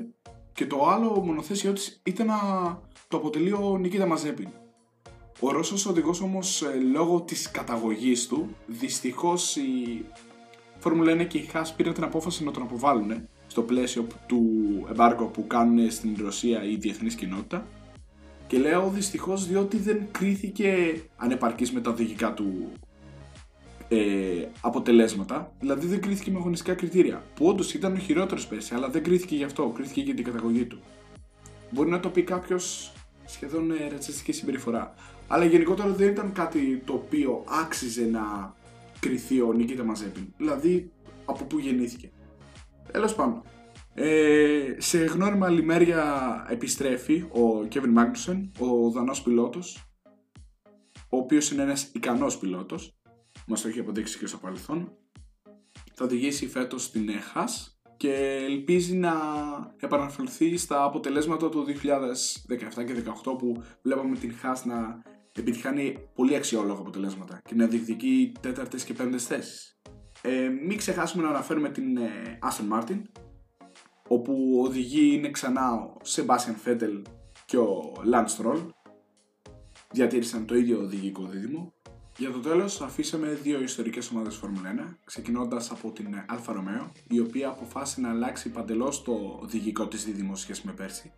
και 0.54 0.66
το 0.66 0.88
άλλο 0.88 1.20
μονοθέσιό 1.26 1.74
της 1.74 2.02
ήταν 2.04 2.28
να 2.28 2.38
το 3.08 3.18
αποτελεί 3.18 3.52
ο 3.52 3.78
Νικήτα 3.78 4.06
Μαζέπιν. 4.06 4.48
Ο 5.40 5.52
Ρώσος 5.52 5.86
οδηγός 5.86 6.22
όμως 6.22 6.62
ε, 6.62 6.80
λόγω 6.92 7.22
της 7.22 7.52
καταγωγής 7.52 8.28
του 8.28 8.56
δυστυχώς 8.68 9.56
η 9.56 10.06
Φόρμουλα 10.80 11.14
1 11.14 11.28
και 11.28 11.38
η 11.38 11.50
Haas 11.54 11.68
πήραν 11.76 11.94
την 11.94 12.04
απόφαση 12.04 12.44
να 12.44 12.52
τον 12.52 12.64
αποβάλουν 12.64 13.28
στο 13.48 13.62
πλαίσιο 13.62 14.08
του 14.28 14.44
εμπάργου 14.90 15.32
που 15.32 15.48
κάνουν 15.48 15.92
στην 15.92 16.16
Ρωσία 16.20 16.64
η 16.64 16.76
διεθνής 16.76 17.16
κοινότητα 17.16 17.68
και 18.48 18.58
λέω 18.58 18.90
δυστυχώς 18.90 19.48
διότι 19.48 19.78
δεν 19.78 20.08
κρίθηκε 20.12 21.02
ανεπαρκής 21.16 21.72
με 21.72 21.82
τα 21.82 21.92
οδηγικά 21.92 22.34
του 22.34 22.72
ε, 23.88 24.48
αποτελέσματα, 24.62 25.52
δηλαδή 25.60 25.88
δεν 25.88 26.02
κρίθηκε 26.02 26.32
με 26.32 26.38
αγωνιστικά 26.38 26.74
κριτήρια. 26.74 27.24
Που 27.36 27.48
όντως 27.48 27.74
ήταν 27.74 27.94
ο 27.94 27.98
χειρότερος 27.98 28.48
πέρσι, 28.48 28.74
αλλά 28.76 28.90
δεν 28.90 29.04
κρίθηκε 29.04 29.36
γι' 29.36 29.44
αυτό, 29.44 29.72
κρίθηκε 29.76 30.02
για 30.02 30.14
την 30.14 30.24
καταγωγή 30.24 30.66
του. 30.66 30.80
Μπορεί 31.70 31.90
να 31.90 32.00
το 32.00 32.10
πει 32.10 32.24
κάποιος 32.24 32.94
σχεδόν 33.26 33.72
ε, 33.72 33.88
ρατσιστική 33.92 34.32
συμπεριφορά. 34.32 34.94
Αλλά 35.28 35.46
γενικότερα 35.46 35.90
δεν 35.90 36.10
ήταν 36.10 36.32
κάτι 36.32 36.82
το 36.86 36.94
οποίο 36.94 37.44
άξιζε 37.64 38.06
να 38.06 38.56
κριθεί 39.00 39.42
ο 39.42 39.54
Νίκητα 39.54 39.84
Μαζέπιν. 39.84 40.34
Δηλαδή 40.38 40.92
από 41.26 41.44
πού 41.44 41.60
γεννήθηκε. 41.60 42.12
Τέλος 42.92 43.16
πάντων. 43.16 43.42
Ε, 43.96 44.76
σε 44.78 44.98
γνώριμα 44.98 45.50
λιμέρια 45.50 46.46
επιστρέφει 46.50 47.26
ο 47.32 47.66
Κέβιν 47.66 47.92
Μάγνουσεν, 47.92 48.52
ο 48.60 48.90
Δανός 48.90 49.22
πιλότος, 49.22 49.90
ο 51.10 51.18
οποίος 51.18 51.52
είναι 51.52 51.62
ένας 51.62 51.90
ικανός 51.94 52.38
πιλότος, 52.38 52.98
μας 53.48 53.62
το 53.62 53.68
έχει 53.68 53.80
αποδείξει 53.80 54.18
και 54.18 54.26
στο 54.26 54.38
παρελθόν. 54.38 54.92
Θα 55.94 56.06
οδηγήσει 56.06 56.48
φέτος 56.48 56.84
στην 56.84 57.10
ΕΧΑΣ 57.10 57.82
και 57.98 58.44
ελπίζει 58.50 58.96
να 58.96 59.14
επαναφερθεί 59.80 60.58
στα 60.58 60.84
αποτελέσματα 60.84 61.50
του 61.50 61.66
2017 61.66 62.84
και 62.86 63.04
2018 63.24 63.38
που 63.38 63.64
βλέπαμε 63.82 64.16
την 64.16 64.34
ΧΑΣ 64.34 64.66
να 64.66 65.02
επιτυχάνει 65.34 65.98
πολύ 66.16 66.36
αξιόλογα 66.36 66.80
αποτελέσματα 66.80 67.42
και 67.46 67.56
να 67.56 67.68
διεκδικεί 67.68 68.32
τέταρτες 68.40 68.84
και 68.84 68.94
πέμπτες 68.94 69.26
θέσεις. 69.26 69.78
Ε, 70.22 70.50
μην 70.68 70.78
ξεχάσουμε 70.78 71.24
να 71.24 71.30
αναφέρουμε 71.30 71.70
την 71.70 71.98
ε, 71.98 72.40
Aston 72.42 72.80
Martin 72.80 73.02
όπου 74.14 74.58
ο 74.60 74.64
οδηγεί 74.64 75.14
είναι 75.14 75.32
ξανά 75.32 75.74
ο 75.74 75.98
Sebastian 76.06 76.68
Vettel 76.68 77.02
και 77.46 77.58
ο 77.58 77.94
Lance 78.14 78.38
Stroll. 78.38 78.68
Διατήρησαν 79.92 80.46
το 80.46 80.56
ίδιο 80.56 80.80
οδηγικό 80.80 81.26
δίδυμο. 81.26 81.74
Για 82.18 82.32
το 82.32 82.40
τέλος 82.40 82.82
αφήσαμε 82.82 83.28
δύο 83.28 83.62
ιστορικές 83.62 84.10
ομάδες 84.10 84.36
Φόρμουλα 84.36 84.92
1 84.92 84.98
ξεκινώντας 85.04 85.72
από 85.72 85.92
την 85.92 86.08
Alfa 86.30 86.52
Romeo 86.52 86.90
η 87.10 87.20
οποία 87.20 87.50
αποφάσισε 87.50 88.02
να 88.02 88.10
αλλάξει 88.10 88.50
παντελώς 88.52 89.04
το 89.04 89.40
οδηγικό 89.42 89.88
της 89.88 90.06
δίδυμο 90.06 90.36
σχέση 90.36 90.62
με 90.66 90.72
πέρσι. 90.72 91.12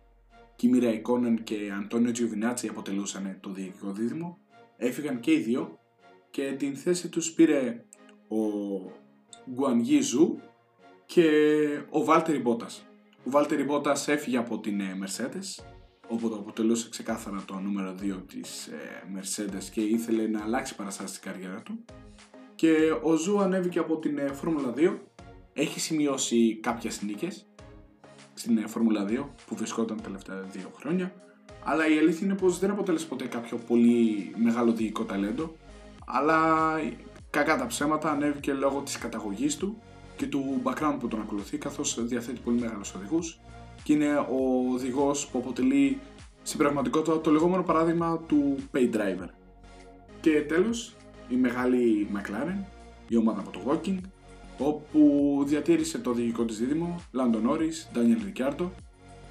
Κίμι 0.56 0.78
Ραϊκόνεν 0.78 1.42
και 1.44 1.72
Αντώνιο 1.80 2.12
Τζιοβινάτσι 2.12 2.68
αποτελούσαν 2.68 3.38
το 3.40 3.50
διοικητικό 3.50 3.92
δίδυμο. 3.92 4.38
Έφυγαν 4.76 5.20
και 5.20 5.32
οι 5.32 5.38
δύο 5.38 5.78
και 6.30 6.54
την 6.58 6.76
θέση 6.76 7.08
τους 7.08 7.32
πήρε 7.32 7.84
ο 8.28 8.36
Γκουανγιού 9.50 10.00
Ζου 10.00 10.38
και 11.06 11.30
ο 11.90 12.04
Βάλτερι 12.04 12.38
Μπότας. 12.38 12.86
Ο 13.24 13.30
Βάλτερι 13.30 13.64
Μπότας 13.64 14.08
έφυγε 14.08 14.36
από 14.36 14.58
την 14.58 14.80
ε, 14.80 14.98
Mercedes 15.04 15.64
όπου 16.08 16.28
το 16.28 16.34
αποτελούσε 16.34 16.88
ξεκάθαρα 16.88 17.42
το 17.46 17.58
νούμερο 17.58 17.94
2 18.00 18.22
της 18.26 18.66
ε, 18.66 19.02
Mercedes 19.16 19.64
και 19.72 19.80
ήθελε 19.80 20.26
να 20.26 20.42
αλλάξει 20.42 20.74
παραστάση 20.74 21.14
στην 21.14 21.32
καριέρα 21.32 21.62
του 21.62 21.84
και 22.54 22.74
ο 23.02 23.14
Ζου 23.14 23.40
ανέβηκε 23.40 23.78
από 23.78 23.98
την 23.98 24.18
ε, 24.18 24.32
Φόρμουλα 24.32 24.72
2 24.76 24.96
έχει 25.52 25.80
σημειώσει 25.80 26.56
κάποιες 26.62 27.02
νίκες 27.02 27.46
στην 28.34 28.68
Φόρμουλα 28.68 29.06
2 29.08 29.24
που 29.46 29.56
βρισκόταν 29.56 29.96
τα 29.96 30.02
τελευταία 30.02 30.40
δύο 30.40 30.70
χρόνια. 30.76 31.12
Αλλά 31.64 31.88
η 31.88 31.98
αλήθεια 31.98 32.26
είναι 32.26 32.36
πως 32.36 32.58
δεν 32.58 32.70
αποτέλεσε 32.70 33.06
ποτέ 33.06 33.24
κάποιο 33.24 33.56
πολύ 33.56 34.32
μεγάλο 34.36 34.72
διοικό 34.72 35.04
ταλέντο. 35.04 35.56
Αλλά 36.06 36.40
κακά 37.30 37.56
τα 37.56 37.66
ψέματα 37.66 38.10
ανέβηκε 38.10 38.52
λόγω 38.52 38.80
της 38.80 38.98
καταγωγής 38.98 39.56
του 39.56 39.82
και 40.16 40.26
του 40.26 40.62
background 40.64 40.96
που 41.00 41.08
τον 41.08 41.20
ακολουθεί 41.20 41.58
καθώς 41.58 42.06
διαθέτει 42.06 42.40
πολύ 42.44 42.60
μεγάλους 42.60 42.94
οδηγούς 42.94 43.40
και 43.82 43.92
είναι 43.92 44.14
ο 44.16 44.70
οδηγός 44.72 45.26
που 45.26 45.38
αποτελεί 45.38 45.98
στην 46.42 46.58
πραγματικότητα 46.58 47.20
το 47.20 47.30
λεγόμενο 47.30 47.62
παράδειγμα 47.62 48.20
του 48.26 48.56
pay 48.72 48.94
driver. 48.94 49.28
Και 50.20 50.42
τέλος, 50.42 50.96
η 51.28 51.34
μεγάλη 51.36 52.08
McLaren, 52.14 52.64
η 53.08 53.16
ομάδα 53.16 53.40
από 53.40 53.50
το 53.50 53.60
Walking, 53.66 53.98
όπου 54.58 55.42
διατήρησε 55.46 55.98
το 55.98 56.10
οδηγικό 56.10 56.44
της 56.44 56.58
δίδυμο, 56.58 57.00
Λάντο 57.12 57.38
Νόρις, 57.38 57.88
Ντάνιελ 57.92 58.18
Ρικιάρτο, 58.24 58.72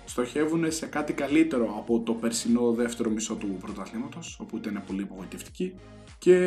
στοχεύουν 0.05 0.71
σε 0.71 0.85
κάτι 0.85 1.13
καλύτερο 1.13 1.75
από 1.77 1.99
το 1.99 2.13
περσινό 2.13 2.71
δεύτερο 2.71 3.09
μισό 3.09 3.35
του 3.35 3.57
πρωταθλήματος, 3.61 4.39
όπου 4.41 4.57
ήταν 4.57 4.83
πολύ 4.87 5.01
απογοητευτική 5.01 5.73
και 6.17 6.37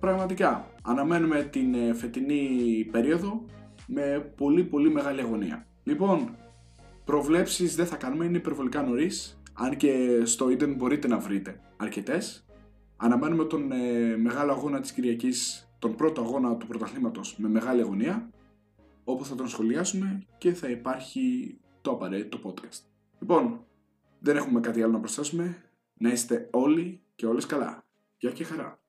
πραγματικά 0.00 0.70
αναμένουμε 0.82 1.42
την 1.42 1.74
ε, 1.74 1.94
φετινή 1.94 2.48
περίοδο 2.90 3.44
με 3.86 4.32
πολύ 4.36 4.64
πολύ 4.64 4.90
μεγάλη 4.90 5.20
αγωνία. 5.20 5.66
Λοιπόν, 5.82 6.36
προβλέψεις 7.04 7.76
δεν 7.76 7.86
θα 7.86 7.96
κάνουμε, 7.96 8.24
είναι 8.24 8.36
υπερβολικά 8.36 8.82
νωρίς, 8.82 9.40
αν 9.52 9.76
και 9.76 10.22
στο 10.24 10.50
ίντερνετ 10.50 10.76
μπορείτε 10.76 11.08
να 11.08 11.18
βρείτε 11.18 11.60
αρκετές. 11.76 12.46
Αναμένουμε 12.96 13.44
τον 13.44 13.72
ε, 13.72 14.16
μεγάλο 14.16 14.52
αγώνα 14.52 14.80
της 14.80 14.92
Κυριακής 14.92 15.66
τον 15.78 15.94
πρώτο 15.94 16.20
αγώνα 16.20 16.56
του 16.56 16.66
πρωταθλήματος 16.66 17.36
με 17.38 17.48
μεγάλη 17.48 17.80
αγωνία, 17.80 18.30
όπου 19.04 19.24
θα 19.24 19.34
τον 19.34 19.48
σχολιάσουμε 19.48 20.26
και 20.38 20.52
θα 20.52 20.68
υπάρχει 20.68 21.56
το 21.80 21.90
απαραίτητο 21.90 22.38
podcast. 22.44 22.80
Λοιπόν, 23.20 23.64
δεν 24.18 24.36
έχουμε 24.36 24.60
κάτι 24.60 24.82
άλλο 24.82 24.92
να 24.92 24.98
προσθέσουμε. 24.98 25.60
Να 25.98 26.10
είστε 26.10 26.48
όλοι 26.52 27.00
και 27.14 27.26
όλες 27.26 27.46
καλά. 27.46 27.84
Γεια 28.18 28.30
και 28.30 28.44
χαρά. 28.44 28.80